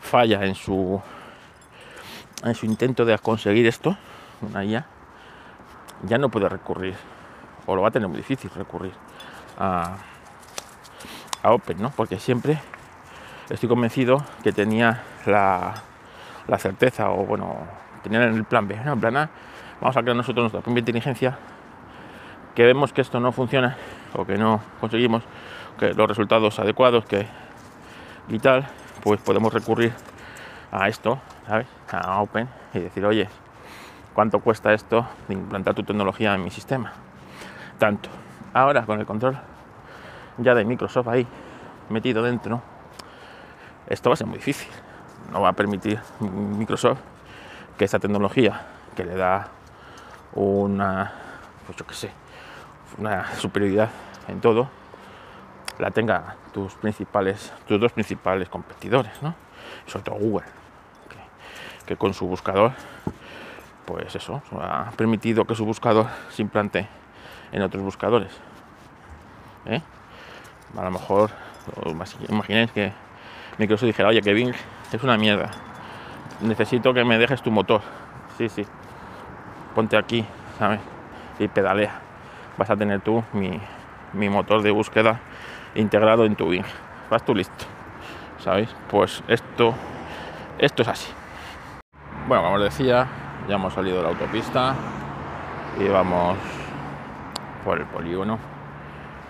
falla 0.00 0.42
en 0.42 0.54
su 0.54 1.02
en 2.44 2.54
su 2.54 2.64
intento 2.64 3.04
de 3.04 3.18
conseguir 3.18 3.66
esto, 3.66 3.94
una 4.40 4.64
IA, 4.64 4.86
ya 6.04 6.16
no 6.16 6.30
puede 6.30 6.48
recurrir, 6.48 6.94
o 7.66 7.76
lo 7.76 7.82
va 7.82 7.88
a 7.88 7.90
tener 7.90 8.08
muy 8.08 8.16
difícil 8.16 8.50
recurrir 8.56 8.94
a, 9.58 9.98
Open. 11.50 11.78
Porque 11.96 12.18
siempre 12.18 12.58
estoy 13.50 13.68
convencido 13.68 14.22
que 14.42 14.52
tenía 14.52 15.02
la, 15.24 15.74
certeza, 16.58 17.10
o 17.10 17.24
bueno, 17.24 17.56
tenían 18.02 18.22
el 18.22 18.44
plan 18.44 18.66
B, 18.68 18.76
¿no? 18.84 18.98
Plan 18.98 19.16
A, 19.16 19.30
vamos 19.80 19.96
a 19.96 20.02
crear 20.02 20.16
nosotros 20.16 20.44
nuestra 20.44 20.60
propia 20.60 20.80
inteligencia, 20.80 21.38
que 22.54 22.64
vemos 22.64 22.92
que 22.92 23.00
esto 23.00 23.20
no 23.20 23.32
funciona, 23.32 23.76
o 24.14 24.24
que 24.24 24.36
no 24.38 24.60
conseguimos 24.80 25.22
que 25.78 25.92
los 25.92 26.08
resultados 26.08 26.58
adecuados 26.58 27.04
que 27.04 27.26
y 28.28 28.38
tal, 28.38 28.66
pues 29.02 29.20
podemos 29.20 29.52
recurrir 29.52 29.92
a 30.72 30.88
esto. 30.88 31.18
A 31.92 32.20
Open 32.20 32.48
y 32.74 32.80
decir, 32.80 33.06
oye, 33.06 33.28
¿cuánto 34.14 34.40
cuesta 34.40 34.74
esto 34.74 35.06
de 35.28 35.34
implantar 35.34 35.74
tu 35.74 35.84
tecnología 35.84 36.34
en 36.34 36.42
mi 36.42 36.50
sistema? 36.50 36.92
Tanto. 37.78 38.08
Ahora 38.52 38.84
con 38.84 38.98
el 38.98 39.06
control 39.06 39.38
ya 40.38 40.54
de 40.54 40.64
Microsoft 40.64 41.08
ahí 41.08 41.26
metido 41.88 42.22
dentro, 42.22 42.62
esto 43.86 44.10
va 44.10 44.14
a 44.14 44.16
ser 44.16 44.26
muy 44.26 44.38
difícil. 44.38 44.68
No 45.32 45.40
va 45.40 45.50
a 45.50 45.52
permitir 45.52 46.00
Microsoft 46.20 46.98
que 47.78 47.84
esa 47.84 47.98
tecnología 47.98 48.62
que 48.94 49.04
le 49.04 49.16
da 49.16 49.48
una, 50.34 51.12
pues 51.66 51.76
yo 51.76 51.86
qué 51.86 51.94
sé, 51.94 52.10
una 52.98 53.34
superioridad 53.36 53.90
en 54.28 54.40
todo, 54.40 54.68
la 55.78 55.90
tenga 55.90 56.36
tus 56.52 56.74
principales, 56.74 57.52
tus 57.66 57.80
dos 57.80 57.92
principales 57.92 58.48
competidores, 58.48 59.12
¿no? 59.22 59.34
sobre 59.86 60.04
todo 60.04 60.16
Google, 60.16 60.46
que, 61.86 61.96
con 61.96 62.14
su 62.14 62.26
buscador, 62.26 62.72
pues 63.84 64.14
eso, 64.14 64.42
ha 64.60 64.90
permitido 64.96 65.44
que 65.44 65.54
su 65.54 65.64
buscador 65.64 66.06
se 66.30 66.42
implante 66.42 66.88
en 67.52 67.62
otros 67.62 67.82
buscadores. 67.82 68.32
¿eh? 69.66 69.80
A 70.76 70.84
lo 70.84 70.90
mejor, 70.90 71.30
imaginéis 72.28 72.70
que 72.72 72.92
Microsoft 73.58 73.86
dijera, 73.86 74.10
oye, 74.10 74.20
que 74.20 74.34
Bing 74.34 74.54
es 74.92 75.02
una 75.02 75.16
mierda, 75.16 75.50
necesito 76.42 76.92
que 76.92 77.04
me 77.04 77.18
dejes 77.18 77.42
tu 77.42 77.50
motor. 77.50 77.80
Sí, 78.36 78.48
sí, 78.48 78.66
ponte 79.74 79.96
aquí, 79.96 80.26
¿sabes? 80.58 80.80
Y 81.38 81.48
pedalea. 81.48 82.00
Vas 82.58 82.70
a 82.70 82.76
tener 82.76 83.00
tú 83.00 83.24
mi, 83.32 83.58
mi 84.12 84.28
motor 84.28 84.62
de 84.62 84.70
búsqueda 84.70 85.20
integrado 85.74 86.24
en 86.24 86.36
tu 86.36 86.48
Bing. 86.48 86.64
Vas 87.10 87.24
tú 87.24 87.34
listo. 87.34 87.64
¿Sabéis? 88.38 88.74
Pues 88.90 89.22
esto, 89.28 89.74
esto 90.58 90.82
es 90.82 90.88
así. 90.88 91.12
Bueno, 92.28 92.42
como 92.42 92.56
os 92.56 92.62
decía, 92.62 93.06
ya 93.48 93.54
hemos 93.54 93.72
salido 93.72 93.98
de 93.98 94.02
la 94.02 94.08
autopista 94.10 94.74
y 95.78 95.88
vamos 95.88 96.36
por 97.64 97.78
el 97.78 97.86
polígono. 97.86 98.38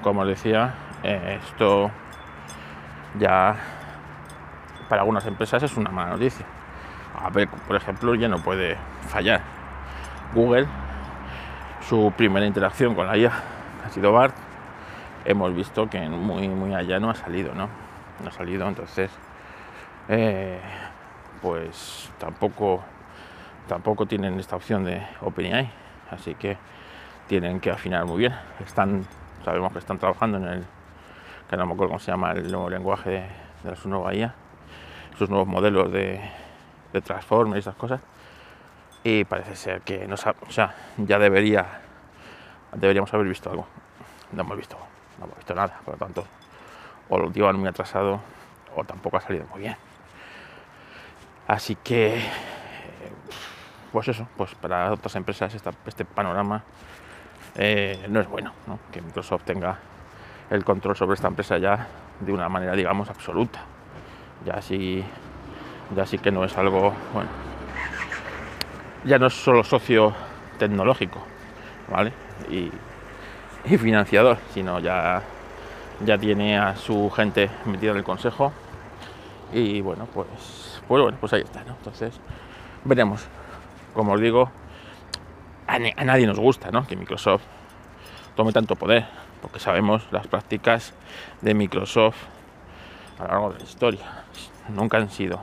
Como 0.02 0.22
os 0.22 0.28
decía, 0.28 0.74
eh, 1.06 1.38
esto 1.42 1.90
ya 3.18 3.54
para 4.88 5.02
algunas 5.02 5.24
empresas 5.26 5.62
es 5.62 5.76
una 5.76 5.90
mala 5.90 6.10
noticia. 6.10 6.44
A 7.22 7.30
ver, 7.30 7.48
por 7.48 7.76
ejemplo, 7.76 8.14
ya 8.14 8.28
no 8.28 8.38
puede 8.38 8.76
fallar. 9.08 9.40
Google, 10.34 10.66
su 11.88 12.12
primera 12.16 12.44
interacción 12.44 12.94
con 12.94 13.06
la 13.06 13.16
IA 13.16 13.32
ha 13.86 13.90
sido 13.90 14.12
BART. 14.12 14.34
Hemos 15.24 15.54
visto 15.54 15.88
que 15.88 16.00
muy, 16.08 16.48
muy 16.48 16.74
allá 16.74 16.98
no 16.98 17.10
ha 17.10 17.14
salido, 17.14 17.54
¿no? 17.54 17.68
no 18.22 18.28
ha 18.28 18.32
salido, 18.32 18.66
entonces 18.68 19.10
eh, 20.08 20.58
pues 21.42 22.10
tampoco 22.18 22.82
tampoco 23.68 24.06
tienen 24.06 24.38
esta 24.38 24.56
opción 24.56 24.84
de 24.84 25.02
OpenAI, 25.20 25.68
así 26.10 26.34
que 26.34 26.56
tienen 27.26 27.60
que 27.60 27.70
afinar 27.70 28.04
muy 28.06 28.18
bien. 28.18 28.34
Están, 28.64 29.04
sabemos 29.44 29.72
que 29.72 29.78
están 29.78 29.98
trabajando 29.98 30.38
en 30.38 30.44
el, 30.44 30.64
que 31.48 31.56
no 31.56 31.66
me 31.66 31.72
acuerdo 31.72 31.90
cómo 31.90 32.00
se 32.00 32.10
llama 32.10 32.32
el 32.32 32.50
nuevo 32.50 32.68
lenguaje 32.68 33.28
de, 33.62 33.76
su 33.76 33.88
nueva 33.88 34.14
IA, 34.14 34.34
sus 35.18 35.28
nuevos 35.28 35.48
modelos 35.48 35.90
de, 35.92 36.20
de 36.92 37.02
y 37.54 37.58
esas 37.58 37.74
cosas. 37.74 38.00
Y 39.04 39.24
parece 39.24 39.54
ser 39.54 39.82
que 39.82 40.08
ya 40.98 41.18
debería 41.18 41.80
deberíamos 42.72 43.12
haber 43.14 43.28
visto 43.28 43.50
algo. 43.50 43.66
No 44.32 44.42
hemos 44.42 44.56
visto, 44.56 44.76
no 45.18 45.26
hemos 45.26 45.36
visto 45.36 45.54
nada, 45.54 45.80
por 45.84 45.94
lo 45.94 45.98
tanto 45.98 46.24
o 47.08 47.18
lo 47.18 47.30
llevan 47.30 47.58
muy 47.58 47.68
atrasado 47.68 48.20
o 48.74 48.84
tampoco 48.84 49.16
ha 49.16 49.20
salido 49.20 49.46
muy 49.46 49.60
bien. 49.60 49.76
Así 51.46 51.76
que, 51.76 52.20
pues 53.92 54.08
eso, 54.08 54.26
pues 54.36 54.54
para 54.54 54.92
otras 54.92 55.14
empresas 55.14 55.54
este 55.54 56.04
panorama 56.04 56.64
eh, 57.54 58.06
no 58.08 58.20
es 58.20 58.28
bueno, 58.28 58.52
que 58.92 59.00
Microsoft 59.00 59.44
tenga 59.44 59.78
el 60.50 60.64
control 60.64 60.96
sobre 60.96 61.14
esta 61.14 61.28
empresa 61.28 61.58
ya 61.58 61.86
de 62.20 62.32
una 62.32 62.48
manera, 62.48 62.74
digamos, 62.74 63.08
absoluta. 63.10 63.60
Ya 64.44 64.60
sí, 64.60 65.04
ya 65.94 66.06
sí 66.06 66.18
que 66.18 66.30
no 66.30 66.44
es 66.44 66.56
algo, 66.56 66.92
bueno, 67.12 67.28
ya 69.04 69.18
no 69.18 69.26
es 69.26 69.34
solo 69.34 69.64
socio 69.64 70.14
tecnológico, 70.58 71.20
¿vale? 71.90 72.12
Y, 72.50 72.70
financiador, 73.78 74.38
sino 74.52 74.78
ya 74.78 75.22
ya 76.04 76.18
tiene 76.18 76.58
a 76.58 76.76
su 76.76 77.10
gente 77.10 77.50
metida 77.64 77.92
en 77.92 77.96
el 77.96 78.04
consejo 78.04 78.52
y 79.52 79.80
bueno 79.80 80.06
pues 80.12 80.80
pues 80.86 81.02
bueno 81.02 81.16
pues 81.18 81.32
ahí 81.32 81.40
está 81.40 81.64
¿no? 81.64 81.72
entonces 81.72 82.20
veremos 82.84 83.26
como 83.94 84.12
os 84.12 84.20
digo 84.20 84.50
a, 85.66 85.78
nadie 85.78 86.26
nos 86.26 86.38
gusta 86.38 86.70
¿no? 86.70 86.86
que 86.86 86.96
Microsoft 86.96 87.42
tome 88.36 88.52
tanto 88.52 88.76
poder 88.76 89.06
porque 89.42 89.58
sabemos 89.58 90.06
las 90.12 90.26
prácticas 90.26 90.94
de 91.40 91.54
Microsoft 91.54 92.16
a 93.18 93.22
lo 93.22 93.28
largo 93.28 93.52
de 93.52 93.58
la 93.58 93.64
historia 93.64 94.24
nunca 94.68 94.98
han 94.98 95.10
sido 95.10 95.42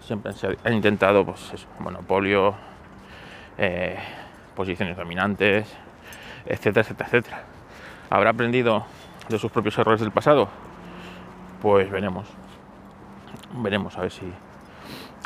siempre 0.00 0.32
han 0.64 0.72
intentado 0.74 1.24
pues 1.24 1.52
eso, 1.54 1.66
monopolio 1.78 2.54
eh, 3.56 3.98
posiciones 4.54 4.96
dominantes 4.96 5.74
etcétera 6.44 6.82
etcétera 6.82 7.08
etcétera 7.08 7.42
habrá 8.10 8.30
aprendido 8.30 8.84
de 9.28 9.38
sus 9.38 9.50
propios 9.50 9.76
errores 9.78 10.00
del 10.00 10.10
pasado? 10.10 10.48
Pues 11.60 11.90
veremos. 11.90 12.26
Veremos 13.54 13.96
a 13.96 14.02
ver 14.02 14.10
si, 14.10 14.32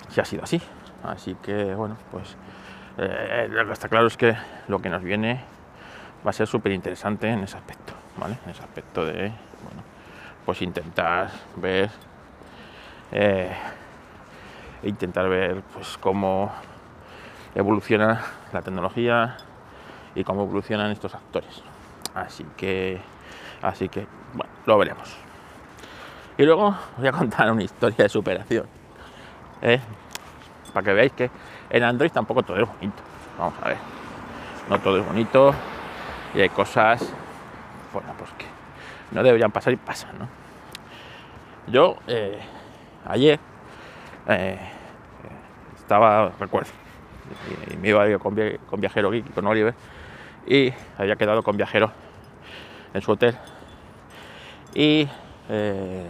si 0.09 0.21
ha 0.21 0.25
sido 0.25 0.45
así. 0.45 0.61
Así 1.03 1.37
que, 1.43 1.75
bueno, 1.75 1.97
pues 2.11 2.37
eh, 2.99 3.49
lo 3.51 3.67
que 3.67 3.73
está 3.73 3.89
claro 3.89 4.07
es 4.07 4.17
que 4.17 4.37
lo 4.69 4.81
que 4.81 4.89
nos 4.89 5.03
viene 5.03 5.41
va 6.25 6.31
a 6.31 6.33
ser 6.33 6.47
súper 6.47 6.73
interesante 6.73 7.29
en 7.29 7.41
ese 7.45 7.57
aspecto, 7.57 7.93
¿vale? 8.17 8.37
En 8.45 8.51
ese 8.51 8.63
aspecto 8.63 9.05
de, 9.05 9.13
bueno, 9.15 9.83
pues 10.45 10.63
intentar 10.63 11.31
ver, 11.57 11.91
eh, 13.13 13.53
intentar 14.83 15.29
ver, 15.29 15.63
pues 15.75 15.99
cómo 15.99 16.53
evoluciona 17.55 18.21
la 18.53 18.63
tecnología 18.63 19.37
y 20.15 20.25
cómo 20.25 20.43
evolucionan 20.43 20.91
estos 20.91 21.15
actores. 21.15 21.63
Así 22.15 22.45
que 22.57 23.01
Así 23.63 23.89
que, 23.89 24.07
bueno, 24.33 24.53
lo 24.67 24.79
veremos. 24.79 25.15
Y 26.39 26.45
luego 26.45 26.69
os 26.69 26.97
voy 26.97 27.09
a 27.09 27.13
contar 27.13 27.51
una 27.53 27.63
historia 27.63 28.05
de 28.05 28.09
superación. 28.09 28.67
¿eh? 29.61 29.81
Para 30.73 30.85
que 30.85 30.93
veáis 30.93 31.13
que 31.13 31.31
en 31.69 31.83
Android 31.83 32.11
tampoco 32.11 32.43
todo 32.43 32.57
es 32.57 32.67
bonito. 32.67 33.03
Vamos 33.39 33.55
a 33.63 33.69
ver. 33.69 33.77
No 34.69 34.79
todo 34.79 34.99
es 34.99 35.07
bonito. 35.07 35.55
Y 36.35 36.41
hay 36.41 36.49
cosas, 36.49 37.13
bueno, 37.93 38.13
pues 38.19 38.31
que 38.33 38.47
no 39.13 39.23
deberían 39.23 39.51
pasar 39.51 39.73
y 39.73 39.77
pasan, 39.77 40.19
¿no? 40.19 40.29
Yo, 41.67 41.97
eh, 42.07 42.39
ayer, 43.07 43.39
eh, 44.29 44.59
estaba, 45.77 46.33
recuerdo, 46.39 46.71
y 47.71 47.77
me 47.77 47.89
iba 47.89 48.19
con, 48.19 48.37
con 48.69 48.81
Viajero 48.81 49.11
Geek, 49.11 49.35
con 49.35 49.47
Oliver, 49.47 49.75
y 50.47 50.73
había 50.99 51.17
quedado 51.17 51.43
con 51.43 51.57
Viajero 51.57 51.91
en 52.95 53.03
su 53.03 53.13
hotel 53.13 53.37
y 54.75 55.09
eh, 55.49 56.07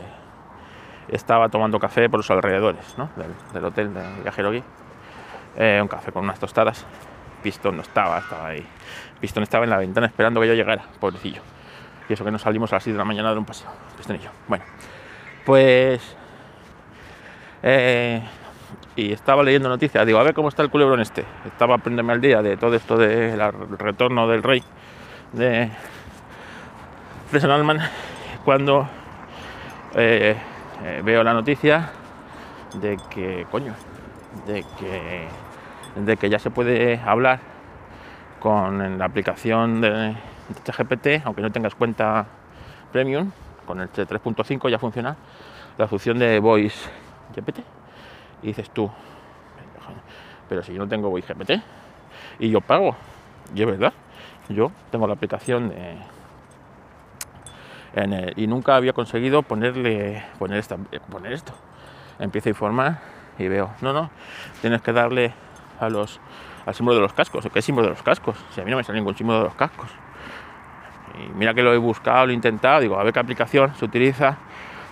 estaba 1.08 1.48
tomando 1.48 1.78
café 1.78 2.08
por 2.08 2.18
los 2.18 2.30
alrededores 2.30 2.96
del, 3.52 3.64
hotel 3.64 3.94
de 3.94 4.22
Viajero 4.22 4.52
eh, 5.56 5.78
un 5.82 5.88
café 5.88 6.12
con 6.12 6.24
unas 6.24 6.38
tostadas. 6.38 6.86
Pistón 7.42 7.76
no 7.76 7.82
estaba, 7.82 8.18
estaba 8.18 8.48
ahí. 8.48 8.66
Pistón 9.20 9.42
estaba 9.42 9.64
en 9.64 9.70
la 9.70 9.78
ventana 9.78 10.06
esperando 10.06 10.40
que 10.40 10.48
yo 10.48 10.54
llegara, 10.54 10.84
pobrecillo. 10.98 11.42
Y 12.08 12.12
eso 12.12 12.24
que 12.24 12.30
nos 12.30 12.42
salimos 12.42 12.72
a 12.72 12.76
las 12.76 12.84
6 12.84 12.94
de 12.94 12.98
la 12.98 13.04
mañana 13.04 13.32
de 13.32 13.38
un 13.38 13.44
paseo. 13.44 13.70
Pistonillo. 13.96 14.30
Bueno, 14.48 14.64
pues 15.44 16.16
eh, 17.62 18.22
y 18.96 19.12
estaba 19.12 19.42
leyendo 19.42 19.68
noticias, 19.68 20.04
digo, 20.06 20.18
a 20.18 20.22
ver 20.22 20.34
cómo 20.34 20.48
está 20.48 20.62
el 20.62 20.70
culebrón 20.70 21.00
este. 21.00 21.24
Estaba 21.46 21.76
aprendiendo 21.76 22.12
al 22.12 22.20
día 22.20 22.42
de 22.42 22.56
todo 22.56 22.74
esto 22.74 22.96
del 22.96 23.40
retorno 23.78 24.26
del 24.28 24.42
rey 24.42 24.62
de 25.32 25.70
Freson 27.30 27.50
Alman 27.50 27.78
cuando 28.44 28.88
eh, 29.94 30.36
eh, 30.84 31.02
veo 31.04 31.22
la 31.22 31.32
noticia 31.32 31.90
de 32.74 32.98
que, 33.10 33.46
coño, 33.50 33.74
de 34.46 34.64
que, 34.78 35.28
de 35.96 36.16
que 36.16 36.28
ya 36.30 36.38
se 36.38 36.50
puede 36.50 37.00
hablar 37.04 37.40
con 38.40 38.98
la 38.98 39.04
aplicación 39.04 39.80
de, 39.80 40.16
ChatGPT, 40.64 41.24
aunque 41.24 41.42
no 41.42 41.52
tengas 41.52 41.74
cuenta 41.74 42.26
premium, 42.92 43.30
con 43.66 43.80
el 43.80 43.90
3.5 43.92 44.68
ya 44.68 44.78
funciona 44.78 45.16
la 45.78 45.86
función 45.86 46.18
de 46.18 46.40
Voice 46.40 46.88
GPT. 47.36 47.60
Y 48.42 48.48
dices 48.48 48.70
tú, 48.70 48.90
pero 50.48 50.62
si 50.62 50.72
yo 50.72 50.80
no 50.80 50.88
tengo 50.88 51.10
Voice 51.10 51.32
GPT 51.32 51.62
y 52.38 52.50
yo 52.50 52.60
pago, 52.60 52.96
y 53.54 53.60
es 53.60 53.66
verdad, 53.66 53.92
yo 54.48 54.72
tengo 54.90 55.06
la 55.06 55.14
aplicación 55.14 55.68
de, 55.68 55.98
y 58.36 58.46
nunca 58.46 58.76
había 58.76 58.92
conseguido 58.92 59.42
ponerle 59.42 60.24
poner, 60.38 60.58
esta, 60.58 60.76
poner 61.10 61.32
esto. 61.32 61.52
Empiezo 62.18 62.48
a 62.48 62.50
informar 62.50 62.98
y 63.38 63.48
veo, 63.48 63.70
no, 63.80 63.92
no, 63.92 64.10
tienes 64.60 64.82
que 64.82 64.92
darle 64.92 65.32
a 65.80 65.88
los, 65.88 66.20
al 66.66 66.74
símbolo 66.74 66.96
de 66.96 67.02
los 67.02 67.12
cascos. 67.12 67.48
¿Qué 67.52 67.62
símbolo 67.62 67.88
de 67.88 67.94
los 67.94 68.02
cascos? 68.02 68.36
Si 68.50 68.60
a 68.60 68.64
mí 68.64 68.70
no 68.70 68.76
me 68.76 68.84
sale 68.84 68.98
ningún 68.98 69.16
símbolo 69.16 69.38
de 69.38 69.44
los 69.44 69.54
cascos. 69.54 69.88
Y 71.18 71.32
mira 71.36 71.54
que 71.54 71.62
lo 71.62 71.72
he 71.72 71.78
buscado, 71.78 72.26
lo 72.26 72.32
he 72.32 72.34
intentado, 72.34 72.80
digo, 72.80 72.98
a 72.98 73.02
ver 73.02 73.12
qué 73.12 73.20
aplicación 73.20 73.74
se 73.74 73.84
utiliza. 73.84 74.36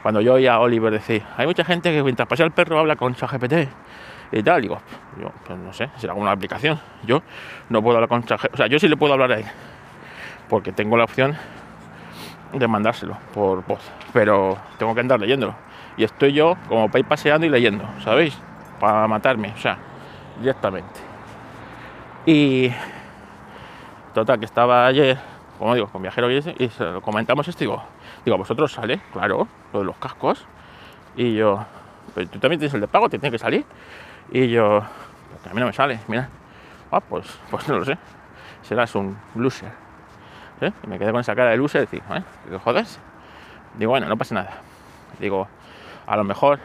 Cuando 0.03 0.21
yo 0.21 0.35
oía 0.35 0.55
a 0.55 0.61
Oliver 0.61 0.93
decir, 0.93 1.23
hay 1.37 1.47
mucha 1.47 1.65
gente 1.65 1.93
que 1.93 2.03
mientras 2.03 2.29
pasea 2.29 2.47
el 2.47 2.53
perro 2.53 2.79
habla 2.79 2.97
con 2.97 3.15
ChatGPT 3.15 3.69
y 4.31 4.43
tal, 4.43 4.63
digo, 4.63 4.81
yo 5.21 5.31
pues 5.45 5.59
no 5.59 5.73
sé, 5.73 5.91
será 5.97 6.13
alguna 6.13 6.31
aplicación. 6.31 6.79
Yo 7.05 7.23
no 7.69 7.83
puedo 7.83 7.97
hablar 7.97 8.09
con 8.09 8.25
ChatGPT, 8.25 8.55
o 8.55 8.57
sea, 8.57 8.67
yo 8.69 8.79
sí 8.79 8.89
le 8.89 8.97
puedo 8.97 9.13
hablar 9.13 9.33
a 9.33 9.39
él, 9.39 9.47
porque 10.49 10.73
tengo 10.73 10.97
la 10.97 11.05
opción 11.05 11.37
de 12.53 12.69
mandárselo 12.69 13.17
por 13.35 13.65
voz, 13.67 13.81
pero 14.13 14.57
tengo 14.79 14.95
que 14.95 15.01
andar 15.01 15.21
leyéndolo. 15.21 15.55
Y 15.97 16.05
estoy 16.05 16.33
yo 16.33 16.57
como 16.69 16.89
para 16.89 17.01
ir 17.01 17.07
paseando 17.07 17.47
y 17.47 17.51
leyendo, 17.51 17.85
¿sabéis? 18.05 18.39
Para 18.79 19.09
matarme, 19.09 19.53
o 19.55 19.59
sea, 19.59 19.79
directamente. 20.39 21.01
Y 22.27 22.71
total, 24.15 24.39
que 24.39 24.45
estaba 24.45 24.87
ayer, 24.87 25.19
como 25.59 25.75
digo, 25.75 25.89
con 25.89 26.03
viajero 26.03 26.31
y, 26.31 26.39
y 26.59 26.71
comentamos 27.03 27.49
esto 27.49 27.61
digo, 27.61 27.83
digo, 28.25 28.37
vosotros 28.37 28.73
sale, 28.73 29.01
claro, 29.13 29.49
lo 29.73 29.79
de 29.79 29.85
los 29.85 29.97
cascos. 29.97 30.45
Y 31.17 31.35
yo, 31.35 31.65
pero 32.15 32.29
tú 32.29 32.39
también 32.39 32.59
tienes 32.59 32.75
el 32.75 32.81
de 32.81 32.89
pago, 32.89 33.09
te 33.09 33.19
tiene 33.19 33.33
que 33.33 33.39
salir. 33.39 33.65
Y 34.31 34.49
yo, 34.49 34.79
a 34.79 35.55
mí 35.55 35.61
no 35.61 35.67
me 35.67 35.73
sale, 35.73 36.01
mira. 36.09 36.29
Ah, 36.91 37.01
pues, 37.01 37.27
pues 37.51 37.69
no 37.69 37.79
lo 37.79 37.85
sé. 37.85 37.99
Serás 38.63 38.95
un 38.95 39.17
loser. 39.35 39.73
Y 40.61 40.87
me 40.87 40.99
quedé 40.99 41.13
con 41.13 41.21
esa 41.21 41.37
cara 41.37 41.51
de 41.51 41.57
luz 41.57 41.75
y 41.77 41.79
decir, 41.79 42.03
¿eh? 42.11 42.23
¿qué 42.49 42.59
jodas? 42.59 42.99
Digo, 43.79 43.91
bueno, 43.91 44.09
no 44.09 44.17
pasa 44.17 44.35
nada. 44.35 44.51
Digo, 45.21 45.47
a 46.07 46.17
lo 46.17 46.25
mejor 46.25 46.59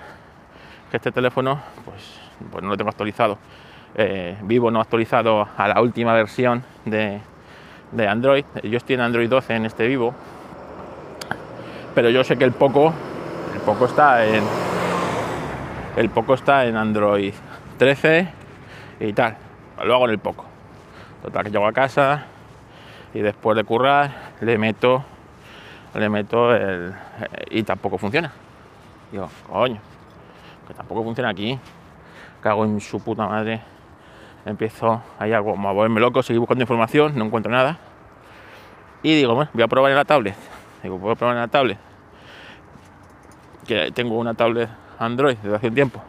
que 0.90 0.98
este 0.98 1.12
teléfono, 1.12 1.62
pues, 1.86 2.20
pues 2.52 2.64
no 2.64 2.70
lo 2.70 2.78
tengo 2.78 2.90
actualizado. 2.90 3.38
Eh, 3.96 4.38
vivo 4.44 4.72
no 4.72 4.82
actualizado 4.82 5.48
a 5.56 5.68
la 5.68 5.82
última 5.82 6.14
versión 6.14 6.64
de, 6.86 7.20
de, 7.92 8.08
Android. 8.08 8.46
Yo 8.64 8.78
estoy 8.78 8.96
en 8.96 9.02
Android 9.02 9.30
12 9.30 9.56
en 9.56 9.66
este 9.66 9.88
vivo. 9.88 10.14
Pero 11.94 12.10
yo 12.10 12.24
sé 12.24 12.38
que 12.38 12.44
el 12.44 12.54
poco, 12.54 12.94
el 13.54 13.62
poco 13.62 13.86
está 13.86 14.26
en. 14.26 14.44
El 15.96 16.10
poco 16.10 16.34
está 16.34 16.66
en 16.66 16.76
Android 16.76 17.34
13 17.78 18.28
y 19.00 19.14
tal. 19.14 19.38
Lo 19.84 19.94
hago 19.96 20.06
en 20.06 20.12
el 20.12 20.20
poco. 20.20 20.46
Total 21.22 21.44
que 21.44 21.52
llego 21.52 21.68
a 21.68 21.72
casa, 21.72 22.26
y 23.14 23.22
después 23.22 23.56
de 23.56 23.64
currar 23.64 24.12
le 24.42 24.58
meto 24.58 25.04
le 25.94 26.10
meto 26.10 26.56
el 26.56 26.94
y 27.52 27.64
tampoco 27.64 27.98
funciona 27.98 28.32
digo 29.12 29.30
coño 29.48 29.80
que 30.68 30.74
tampoco 30.74 31.04
funciona 31.04 31.30
aquí 31.30 31.60
cago 32.44 32.66
en 32.66 32.80
su 32.80 33.00
puta 33.04 33.26
madre. 33.26 33.62
Empiezo 34.46 35.02
ahí 35.18 35.32
a, 35.32 35.42
como 35.42 35.70
a 35.70 35.72
volverme 35.72 36.02
loco 36.02 36.22
seguir 36.22 36.40
buscando 36.40 36.64
información 36.64 37.18
no 37.18 37.26
encuentro 37.26 37.52
nada. 37.52 37.80
Y 39.02 39.16
digo 39.16 39.34
bueno 39.34 39.50
voy 39.54 39.64
a 39.64 39.68
probar 39.68 39.92
en 39.92 39.98
la 39.98 40.06
tablet 40.06 40.36
digo 40.82 41.00
puedo 41.00 41.16
probar 41.16 41.36
en 41.36 41.42
la 41.42 41.48
tablet 41.48 41.78
que 43.66 43.92
tengo 43.92 44.18
una 44.18 44.34
tablet 44.34 44.70
Android 45.00 45.38
desde 45.38 45.56
hace 45.56 45.68
un 45.70 45.76
tiempo. 45.76 46.02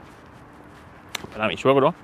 Para 1.32 1.48
mi 1.48 1.56
suegro 1.56 1.94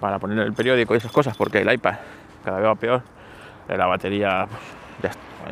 para 0.00 0.18
poner 0.18 0.38
el 0.38 0.52
periódico 0.52 0.94
y 0.94 0.98
esas 0.98 1.12
cosas 1.12 1.36
porque 1.36 1.58
el 1.58 1.72
iPad 1.72 1.96
cada 2.44 2.58
vez 2.58 2.68
va 2.68 2.74
peor. 2.76 3.02
La 3.68 3.86
batería 3.86 4.46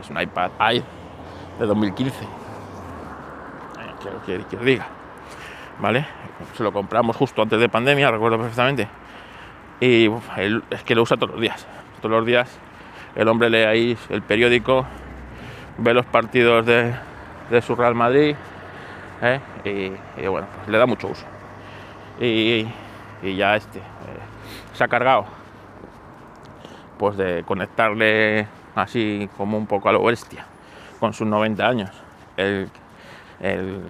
es 0.01 0.11
un 0.11 0.21
iPad 0.21 0.51
Air 0.61 0.85
de 1.59 1.67
2015 1.67 2.45
quiero 4.25 4.49
que, 4.49 4.57
diga 4.59 4.87
vale 5.79 6.07
se 6.57 6.63
lo 6.63 6.73
compramos 6.73 7.17
justo 7.17 7.43
antes 7.43 7.59
de 7.59 7.69
pandemia 7.69 8.11
recuerdo 8.11 8.39
perfectamente. 8.39 8.89
Y 9.81 10.11
es 10.71 10.83
que 10.85 10.95
lo 10.95 11.03
usa 11.03 11.17
todos 11.17 11.33
los 11.33 11.41
días. 11.41 11.67
Todos 12.01 12.11
los 12.11 12.27
días 12.27 12.59
el 13.15 13.29
hombre 13.29 13.51
lee 13.51 13.65
ahí 13.65 13.99
el 14.09 14.23
periódico 14.23 14.87
ve 15.79 15.95
los 15.95 16.07
partidos 16.07 16.67
de, 16.67 16.95
su 17.63 17.75
Real 17.75 17.95
Madrid 17.95 18.35
¿eh? 19.23 19.41
y, 20.17 20.27
bueno 20.27 20.47
pues 20.57 20.69
le 20.69 20.79
da 20.79 20.87
mucho 20.87 21.09
uso. 21.09 21.25
Y, 22.21 22.67
ya 23.23 23.57
este 23.57 23.79
eh, 23.79 23.83
se 24.75 24.85
ha 24.85 24.89
cargado 24.89 25.25
pues 26.99 27.17
de 27.17 27.43
conectarle 27.47 28.47
así 28.75 29.31
como 29.37 29.57
un 29.57 29.67
poco 29.67 29.89
a 29.89 29.93
lo 29.93 30.05
bestia, 30.05 30.45
con 31.01 31.15
sus 31.15 31.27
90 31.27 31.67
años, 31.67 31.91
el, 32.37 32.69
el, 33.41 33.81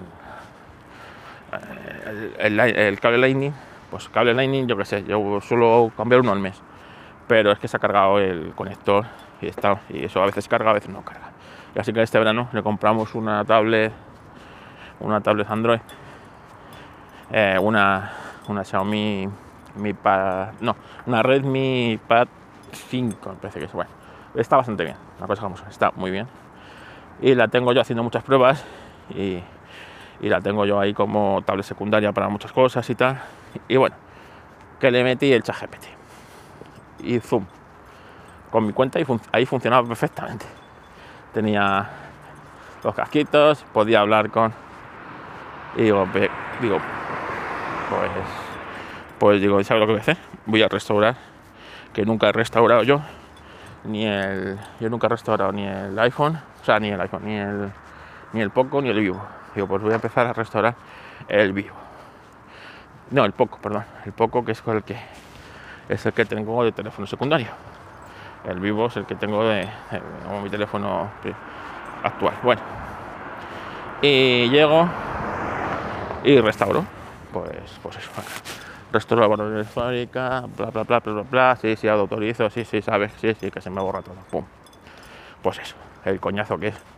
el, 2.39 3.01
cable 3.01 3.19
Lightning, 3.19 3.53
pues 3.91 4.09
cable 4.09 4.35
Lightning, 4.35 4.67
yo 4.67 4.77
qué 4.77 4.85
sé, 4.85 5.05
yo 5.05 5.41
suelo 5.41 5.93
cambiar 5.97 6.21
uno 6.21 6.33
al 6.33 6.41
mes, 6.41 6.61
pero 7.27 7.53
es 7.53 7.59
que 7.59 7.69
se 7.69 7.77
ha 7.77 7.81
cargado 7.81 8.19
el 8.19 8.53
conector 8.55 9.05
y, 9.41 9.47
está, 9.47 9.81
y 9.89 10.05
eso 10.05 10.23
a 10.23 10.27
veces 10.27 10.49
carga, 10.49 10.71
a 10.71 10.75
veces 10.75 10.91
no 10.91 11.03
carga. 11.03 11.31
Y 11.75 11.79
así 11.79 11.93
que 11.93 12.03
este 12.03 12.19
verano 12.19 12.49
le 12.53 12.63
compramos 12.63 13.15
una 13.15 13.45
tablet, 13.45 13.93
una 15.01 15.21
tablet 15.21 15.51
Android, 15.51 15.81
eh, 17.31 17.59
una, 17.61 18.13
una 18.49 18.65
Xiaomi 18.65 19.29
Mi 19.77 19.93
Pad, 19.93 20.53
no, 20.61 20.77
una 21.07 21.23
Redmi 21.23 21.99
Pad 22.07 22.29
5, 22.73 23.31
me 23.31 23.37
parece 23.37 23.59
que 23.59 23.67
es 23.67 23.73
bueno. 23.73 23.91
Está 24.35 24.57
bastante 24.57 24.85
bien, 24.85 24.97
la 25.21 25.27
cosa 25.27 25.43
vamos, 25.43 25.65
está 25.69 25.93
muy 25.97 26.11
bien. 26.11 26.27
Y 27.21 27.35
la 27.35 27.49
tengo 27.49 27.73
yo 27.73 27.81
haciendo 27.81 28.03
muchas 28.03 28.23
pruebas 28.25 28.65
y, 29.11 29.41
y 30.21 30.29
la 30.29 30.41
tengo 30.41 30.65
yo 30.65 30.81
ahí 30.81 30.95
como 30.95 31.43
tablet 31.45 31.65
secundaria 31.65 32.13
para 32.13 32.29
muchas 32.29 32.53
cosas 32.53 32.89
y 32.89 32.95
tal. 32.95 33.21
Y 33.69 33.77
bueno, 33.77 33.97
que 34.81 34.91
le 34.91 35.05
metí 35.05 35.33
el 35.33 35.43
chat 35.43 35.61
GPT 35.61 35.85
y 37.01 37.21
Zoom 37.21 37.45
con 38.51 38.67
mi 38.67 38.73
cuenta 38.73 39.01
y 39.01 39.07
ahí 39.33 39.47
funcionaba 39.47 39.87
perfectamente. 39.87 40.47
Tenía 41.33 41.89
los 42.83 42.95
casquitos, 42.95 43.65
podía 43.73 44.01
hablar 44.01 44.31
con. 44.31 44.53
Y 45.77 45.83
digo, 45.83 46.07
digo 46.61 46.79
pues, 47.91 48.11
pues 49.19 49.41
digo, 49.41 49.63
¿sabes 49.65 49.81
lo 49.81 49.87
que 49.87 49.93
voy 49.93 49.99
a 49.99 50.03
hacer? 50.03 50.17
Voy 50.47 50.63
a 50.63 50.69
restaurar 50.69 51.17
que 51.93 52.05
nunca 52.05 52.29
he 52.29 52.33
restaurado 52.33 52.83
yo, 52.83 53.01
ni 53.85 54.07
el, 54.07 54.59
yo 54.81 54.91
nunca 54.91 55.07
he 55.07 55.11
restaurado 55.11 55.53
ni 55.53 55.67
el 55.67 55.99
iPhone, 55.99 56.39
o 56.61 56.65
sea, 56.65 56.79
ni 56.81 56.91
el 56.91 57.01
iPhone, 57.01 57.25
ni 57.25 57.37
el, 57.37 57.71
ni 58.33 58.41
el 58.41 58.51
Poco, 58.51 58.83
ni 58.83 58.91
el 58.91 59.01
Vivo. 59.01 59.23
Digo, 59.55 59.67
pues 59.67 59.83
voy 59.83 59.93
a 59.93 59.97
empezar 59.97 60.27
a 60.27 60.33
restaurar 60.33 60.75
el 61.29 61.53
Vivo. 61.53 61.75
No, 63.11 63.25
el 63.25 63.33
Poco, 63.33 63.59
perdón, 63.59 63.85
el 64.05 64.13
Poco 64.13 64.45
que 64.45 64.53
es 64.53 64.63
el 64.67 64.83
que 64.83 64.97
es 65.89 66.07
el 66.07 66.13
que 66.13 66.25
tengo 66.25 66.65
de 66.65 66.73
teléfono 66.73 67.07
secundario. 67.07 67.49
El 68.49 68.61
Vivo 68.61 68.87
es 68.87 68.97
el 68.97 69.07
que 69.07 69.15
tengo 69.15 69.45
de, 69.45 69.69
mi 70.43 70.51
teléfono 70.51 71.11
actual. 72.03 72.35
Bueno, 72.43 72.63
y 74.03 74.49
llego 74.49 74.89
y 76.25 76.41
restauro. 76.41 76.85
Pues, 77.33 77.79
pues 77.83 77.97
eso 77.97 78.11
restaurar 78.95 79.37
la 79.37 79.65
fábrica, 79.65 80.45
bla, 80.57 80.71
bla, 80.71 80.85
bla, 80.85 81.01
bla, 81.01 81.13
bla, 81.13 81.23
bla, 81.23 81.57
sí, 81.61 81.75
sí, 81.75 81.89
autorizo, 81.89 82.49
sí, 82.49 82.65
sí, 82.65 82.81
sabes, 82.81 83.13
sí, 83.21 83.35
sí, 83.35 83.51
que 83.51 83.61
se 83.61 83.69
me 83.69 83.81
borra 83.81 84.03
todo, 84.03 84.15
pum. 84.31 84.45
Pues 85.43 85.59
eso, 85.59 85.75
el 86.05 86.21
coñazo 86.21 86.59
que 86.59 86.69
es. 86.69 86.94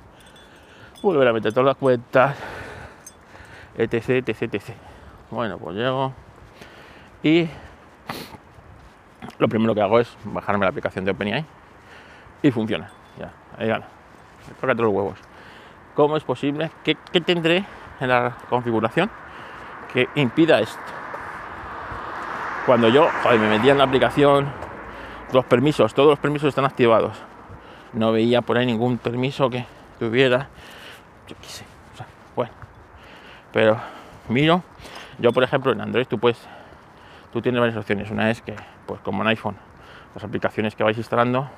Volver 1.02 1.28
a 1.28 1.32
meter 1.32 1.52
todas 1.52 1.66
las 1.66 1.76
cuentas, 1.76 2.36
etc, 3.76 4.28
etc, 4.28 4.42
etc. 4.42 4.62
Bueno, 5.30 5.58
pues 5.58 5.76
llego 5.76 6.12
y 7.22 7.48
lo 9.38 9.48
primero 9.48 9.74
que 9.74 9.82
hago 9.82 10.00
es 10.00 10.16
bajarme 10.24 10.64
la 10.64 10.70
aplicación 10.70 11.04
de 11.04 11.10
OpenAI 11.10 11.44
y 12.42 12.50
funciona. 12.50 12.90
Ya, 13.18 13.32
ahí 13.58 13.68
gana. 13.68 13.86
Me 14.48 14.54
toca 14.54 14.74
todos 14.74 14.86
los 14.86 14.94
huevos. 14.94 15.18
¿Cómo 15.94 16.16
es 16.16 16.24
posible? 16.24 16.70
¿Qué, 16.84 16.96
¿Qué 17.12 17.20
tendré 17.20 17.64
en 18.00 18.08
la 18.08 18.36
configuración 18.48 19.10
que 19.92 20.08
impida 20.14 20.60
esto? 20.60 20.78
Cuando 22.66 22.88
yo 22.88 23.08
joder, 23.22 23.38
me 23.38 23.48
metía 23.48 23.72
en 23.72 23.78
la 23.78 23.84
aplicación, 23.84 24.46
los 25.32 25.44
permisos, 25.44 25.94
todos 25.94 26.10
los 26.10 26.18
permisos 26.18 26.48
están 26.48 26.64
activados. 26.64 27.16
No 27.92 28.12
veía 28.12 28.42
por 28.42 28.58
ahí 28.58 28.66
ningún 28.66 28.98
permiso 28.98 29.48
que 29.50 29.64
tuviera. 29.98 30.48
Yo 31.28 31.36
qué 31.40 31.48
sé. 31.48 31.64
O 31.94 31.96
sea, 31.96 32.06
bueno. 32.34 32.52
Pero 33.52 33.78
miro. 34.28 34.62
Yo, 35.18 35.32
por 35.32 35.42
ejemplo, 35.42 35.72
en 35.72 35.80
Android 35.80 36.06
tú 36.06 36.18
puedes. 36.18 36.38
Tú 37.32 37.42
tienes 37.42 37.60
varias 37.60 37.76
opciones. 37.76 38.10
Una 38.10 38.30
es 38.30 38.42
que, 38.42 38.54
pues 38.86 39.00
como 39.00 39.22
en 39.22 39.28
iPhone, 39.28 39.56
las 40.14 40.24
aplicaciones 40.24 40.74
que 40.74 40.82
vais 40.82 40.96
instalando 40.96 41.48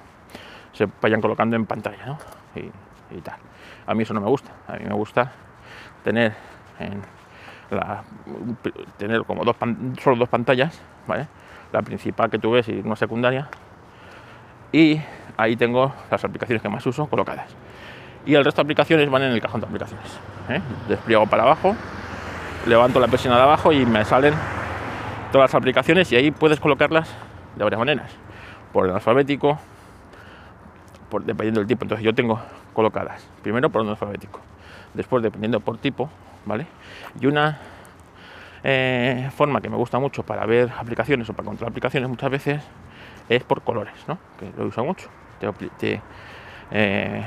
se 0.73 0.89
vayan 1.01 1.21
colocando 1.21 1.57
en 1.57 1.67
pantalla. 1.67 2.19
Y, 2.55 3.21
tal. 3.21 3.37
A 3.87 3.95
mí 3.95 4.03
eso 4.03 4.15
no 4.15 4.21
me 4.21 4.29
gusta. 4.29 4.51
A 4.67 4.75
mí 4.75 4.85
me 4.85 4.95
gusta 4.95 5.33
tener 6.05 6.35
tener 8.97 9.25
como 9.25 9.45
dos 9.45 9.57
solo 10.03 10.17
dos 10.17 10.29
pantallas, 10.29 10.81
¿vale? 11.07 11.27
La 11.73 11.83
principal 11.83 12.31
que 12.31 12.39
tú 12.39 12.53
ves 12.53 12.69
y 12.69 12.79
una 12.79 12.97
secundaria. 12.97 13.49
Y 14.73 15.01
ahí 15.37 15.57
tengo 15.57 15.93
las 16.11 16.25
aplicaciones 16.25 16.63
que 16.63 16.69
más 16.69 16.85
uso 16.87 17.07
colocadas. 17.07 17.55
Y 18.29 18.35
el 18.35 18.45
resto 18.45 18.61
de 18.61 18.67
aplicaciones 18.67 19.09
van 19.09 19.23
en 19.23 19.33
el 19.33 19.41
cajón 19.41 19.63
de 19.63 19.67
aplicaciones. 19.67 20.07
¿eh? 20.51 20.61
Despliego 20.87 21.27
para 21.27 21.45
abajo, 21.45 21.75
levanto 22.67 23.01
la 23.01 23.09
persiana 23.09 23.39
de 23.39 23.43
abajo 23.43 23.73
y 23.73 23.87
me 23.87 24.05
salen 24.05 24.35
todas 25.33 25.51
las 25.51 25.55
aplicaciones 25.55 26.13
y 26.13 26.17
ahí 26.17 26.31
puedes 26.31 26.61
colocarlas 26.61 27.09
de 27.57 27.65
varias 27.65 27.79
maneras. 27.79 28.11
Por 28.71 28.85
orden 28.85 28.97
alfabético, 28.97 29.59
dependiendo 31.25 31.61
del 31.61 31.67
tipo. 31.67 31.87
Entonces 31.87 32.05
yo 32.05 32.15
tengo 32.15 32.39
colocadas 32.75 33.27
primero 33.43 33.71
por 33.71 33.81
orden 33.81 33.93
alfabético, 33.93 34.41
después 34.93 35.23
dependiendo 35.23 35.61
por 35.61 35.79
tipo, 35.79 36.11
¿vale? 36.45 36.67
Y 37.19 37.27
una 37.29 37.59
eh, 38.63 39.31
forma 39.35 39.63
que 39.63 39.71
me 39.71 39.77
gusta 39.77 39.99
mucho 39.99 40.23
para 40.23 40.45
ver 40.45 40.71
aplicaciones 40.79 41.31
o 41.31 41.33
para 41.33 41.47
controlar 41.47 41.71
aplicaciones 41.71 42.11
muchas 42.11 42.31
veces 42.31 42.63
es 43.31 43.43
por 43.43 43.63
colores, 43.63 43.95
¿no? 44.07 44.19
Que 44.39 44.53
lo 44.55 44.67
uso 44.67 44.85
mucho. 44.85 45.09
Eh, 46.71 47.23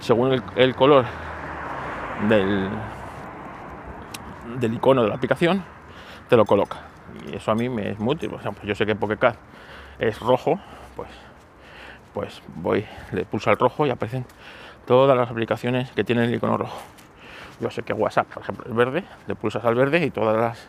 según 0.00 0.42
el, 0.56 0.74
color 0.74 1.04
del, 2.28 2.68
del 4.58 4.74
icono 4.74 5.02
de 5.02 5.08
la 5.08 5.14
aplicación, 5.14 5.64
te 6.28 6.36
lo 6.36 6.44
coloca. 6.44 6.78
Y 7.30 7.36
eso 7.36 7.50
a 7.50 7.54
mí 7.54 7.68
me 7.68 7.90
es 7.90 7.98
muy 7.98 8.14
útil. 8.14 8.30
Por 8.30 8.40
ejemplo, 8.40 8.64
yo 8.64 8.74
sé 8.74 8.86
que 8.86 8.94
Pokécat 8.94 9.36
es 9.98 10.18
rojo, 10.20 10.58
pues, 10.96 11.10
pues 12.14 12.42
voy, 12.56 12.86
le 13.12 13.24
pulso 13.24 13.50
al 13.50 13.58
rojo 13.58 13.86
y 13.86 13.90
aparecen 13.90 14.24
todas 14.86 15.16
las 15.16 15.30
aplicaciones 15.30 15.90
que 15.92 16.04
tienen 16.04 16.24
el 16.24 16.34
icono 16.34 16.56
rojo. 16.56 16.78
Yo 17.60 17.70
sé 17.70 17.82
que 17.82 17.92
WhatsApp, 17.92 18.28
por 18.28 18.42
ejemplo, 18.42 18.64
es 18.68 18.74
verde, 18.74 19.04
le 19.26 19.34
pulsas 19.34 19.64
al 19.64 19.74
verde 19.74 20.04
y 20.04 20.10
todas 20.10 20.36
las 20.36 20.68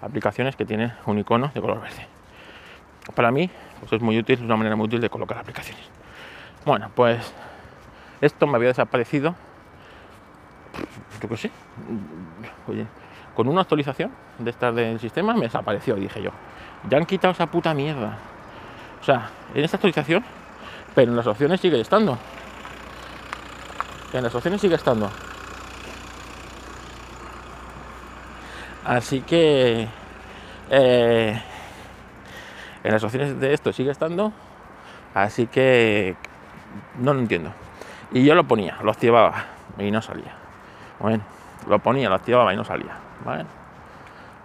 aplicaciones 0.00 0.56
que 0.56 0.64
tienen 0.64 0.92
un 1.06 1.18
icono 1.18 1.50
de 1.52 1.60
color 1.60 1.80
verde. 1.80 2.06
Para 3.14 3.30
mí, 3.30 3.50
pues 3.80 3.92
es 3.92 4.00
muy 4.00 4.18
útil, 4.18 4.36
es 4.36 4.40
una 4.40 4.56
manera 4.56 4.76
muy 4.76 4.86
útil 4.86 5.00
de 5.00 5.10
colocar 5.10 5.38
aplicaciones. 5.38 5.84
Bueno, 6.64 6.90
pues 6.94 7.34
esto 8.20 8.46
me 8.46 8.56
había 8.56 8.68
desaparecido, 8.68 9.34
yo 11.20 11.28
qué 11.28 11.36
sé, 11.36 11.50
oye, 12.66 12.86
con 13.34 13.48
una 13.48 13.60
actualización 13.60 14.10
de 14.38 14.50
estas 14.50 14.74
del 14.74 14.98
sistema 14.98 15.34
me 15.34 15.42
desapareció, 15.42 15.94
dije 15.94 16.22
yo. 16.22 16.30
Ya 16.88 16.98
han 16.98 17.06
quitado 17.06 17.32
esa 17.32 17.46
puta 17.46 17.74
mierda. 17.74 18.18
O 19.00 19.04
sea, 19.04 19.30
en 19.54 19.64
esta 19.64 19.76
actualización, 19.76 20.24
pero 20.94 21.10
en 21.10 21.16
las 21.16 21.26
opciones 21.26 21.60
sigue 21.60 21.80
estando. 21.80 22.18
En 24.12 24.24
las 24.24 24.34
opciones 24.34 24.60
sigue 24.60 24.74
estando. 24.74 25.10
Así 28.84 29.20
que 29.20 29.86
eh, 30.70 31.42
en 32.82 32.92
las 32.92 33.04
opciones 33.04 33.38
de 33.38 33.52
esto 33.52 33.72
sigue 33.72 33.90
estando. 33.90 34.32
Así 35.14 35.46
que 35.46 36.16
no 36.98 37.14
lo 37.14 37.20
entiendo. 37.20 37.52
Y 38.12 38.24
yo 38.24 38.34
lo 38.34 38.44
ponía, 38.44 38.78
lo 38.82 38.90
activaba 38.90 39.34
y 39.78 39.90
no 39.90 40.00
salía. 40.02 40.32
Bueno, 40.98 41.22
lo 41.68 41.78
ponía, 41.78 42.08
lo 42.08 42.14
activaba 42.14 42.52
y 42.52 42.56
no 42.56 42.64
salía. 42.64 42.92
Bueno, 43.24 43.44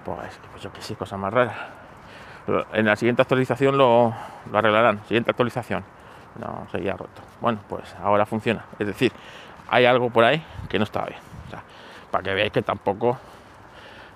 pues, 0.05 0.39
pues 0.51 0.63
yo 0.63 0.71
que 0.71 0.81
sé, 0.81 0.95
cosa 0.95 1.17
más 1.17 1.33
rara. 1.33 1.53
Lo- 2.47 2.65
En 2.73 2.85
la 2.85 2.95
siguiente 2.95 3.21
actualización 3.21 3.77
lo, 3.77 4.13
lo 4.51 4.57
arreglarán. 4.57 4.99
Siguiente 5.07 5.31
actualización. 5.31 5.83
No, 6.39 6.67
seguía 6.71 6.93
roto. 6.93 7.21
Bueno, 7.39 7.59
pues 7.69 7.95
ahora 8.03 8.25
funciona. 8.25 8.65
Es 8.79 8.87
decir, 8.87 9.11
hay 9.69 9.85
algo 9.85 10.09
por 10.09 10.23
ahí 10.25 10.43
que 10.69 10.77
no 10.77 10.83
está 10.83 11.05
bien. 11.05 11.19
Para 12.11 12.23
que 12.23 12.33
veáis 12.33 12.51
que 12.51 12.61
tampoco 12.61 13.17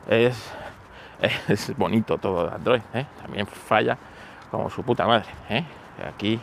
es, 0.08 0.54
es 1.48 1.76
bonito 1.78 2.18
todo 2.18 2.48
de 2.50 2.56
Android. 2.56 2.82
¿eh? 2.94 3.06
También 3.22 3.48
falla 3.48 3.98
como 4.52 4.70
su 4.70 4.84
puta 4.84 5.08
madre. 5.08 5.26
¿eh? 5.50 5.64
Aquí, 6.08 6.40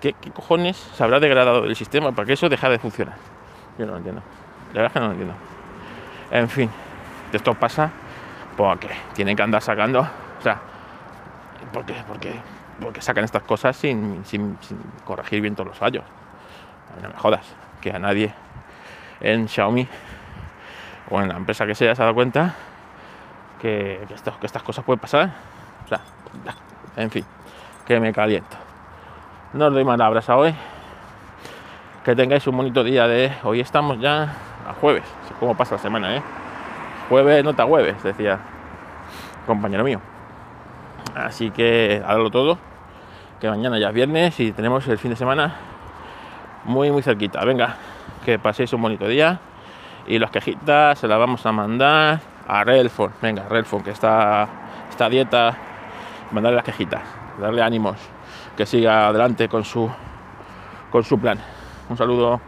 ¿qué, 0.00 0.14
qué 0.14 0.30
cojones 0.30 0.76
se 0.76 1.02
habrá 1.04 1.20
degradado 1.20 1.64
el 1.64 1.76
sistema 1.76 2.12
para 2.12 2.26
que 2.26 2.32
eso 2.34 2.48
deje 2.48 2.68
de 2.68 2.78
funcionar? 2.78 3.16
Yo 3.78 3.86
no 3.86 3.92
lo 3.92 3.98
entiendo. 3.98 4.22
La 4.72 4.82
verdad 4.82 4.86
es 4.88 4.92
que 4.92 5.00
no 5.00 5.06
lo 5.06 5.12
entiendo. 5.12 5.34
En 6.30 6.48
fin, 6.48 6.70
esto 7.32 7.54
pasa 7.54 7.90
porque 8.56 8.88
tienen 9.14 9.36
que 9.36 9.42
andar 9.42 9.62
sacando. 9.62 10.00
O 10.00 10.42
sea, 10.42 10.58
porque, 11.72 11.94
porque, 12.06 12.34
porque 12.80 13.00
sacan 13.02 13.24
estas 13.24 13.42
cosas 13.42 13.76
sin, 13.76 14.24
corregir 15.04 15.40
bien 15.40 15.54
todos 15.54 15.68
los 15.68 15.78
fallos. 15.78 16.04
No 17.02 17.08
me 17.08 17.14
jodas, 17.16 17.44
que 17.80 17.90
a 17.92 17.98
nadie 17.98 18.32
en 19.20 19.48
Xiaomi 19.48 19.86
o 21.10 21.20
en 21.20 21.28
la 21.28 21.36
empresa 21.36 21.66
que 21.66 21.74
sea 21.74 21.94
se 21.94 22.02
ha 22.02 22.04
dado 22.04 22.14
cuenta 22.14 22.54
que, 23.60 24.02
esto- 24.14 24.36
que 24.40 24.46
estas 24.46 24.62
cosas 24.62 24.84
pueden 24.84 24.98
pasar. 25.00 25.30
O 25.84 25.88
sea, 25.88 26.00
en 26.96 27.10
fin, 27.10 27.24
que 27.86 28.00
me 28.00 28.12
caliento. 28.12 28.56
No 29.52 29.66
os 29.66 29.72
doy 29.72 29.84
más 29.84 29.98
a 30.00 30.36
hoy. 30.36 30.54
Que 32.04 32.14
tengáis 32.14 32.46
un 32.46 32.56
bonito 32.56 32.84
día 32.84 33.08
de. 33.08 33.32
Hoy 33.42 33.58
estamos 33.58 33.98
ya 33.98 34.32
a 34.68 34.74
jueves. 34.80 35.02
Como 35.40 35.56
pasa 35.56 35.74
la 35.74 35.80
semana, 35.80 36.16
¿eh? 36.16 36.22
Jueves, 37.08 37.42
nota 37.42 37.64
jueves, 37.64 38.00
decía 38.04 38.38
compañero 39.46 39.82
mío. 39.82 40.00
Así 41.16 41.50
que 41.50 42.00
hágalo 42.06 42.30
todo. 42.30 42.58
Que 43.40 43.50
mañana 43.50 43.80
ya 43.80 43.88
es 43.88 43.94
viernes 43.94 44.38
y 44.38 44.52
tenemos 44.52 44.86
el 44.86 44.98
fin 44.98 45.10
de 45.10 45.16
semana 45.16 45.56
muy, 46.64 46.92
muy 46.92 47.02
cerquita. 47.02 47.44
Venga, 47.44 47.74
que 48.24 48.38
paséis 48.38 48.72
un 48.72 48.82
bonito 48.82 49.08
día. 49.08 49.40
Y 50.06 50.20
las 50.20 50.30
quejitas 50.30 50.96
se 50.96 51.08
las 51.08 51.18
vamos 51.18 51.44
a 51.44 51.50
mandar 51.50 52.20
a 52.46 52.62
Relfon. 52.62 53.10
Venga, 53.20 53.48
Relfon, 53.48 53.82
que 53.82 53.90
está 53.90 54.46
esta 54.88 55.08
dieta, 55.08 55.56
mandarle 56.30 56.54
las 56.54 56.64
quejitas, 56.64 57.02
darle 57.40 57.62
ánimos, 57.62 57.96
que 58.60 58.66
siga 58.66 59.06
adelante 59.06 59.48
con 59.48 59.64
su 59.64 59.88
con 60.90 61.02
su 61.02 61.18
plan. 61.18 61.38
Un 61.88 61.96
saludo. 61.96 62.38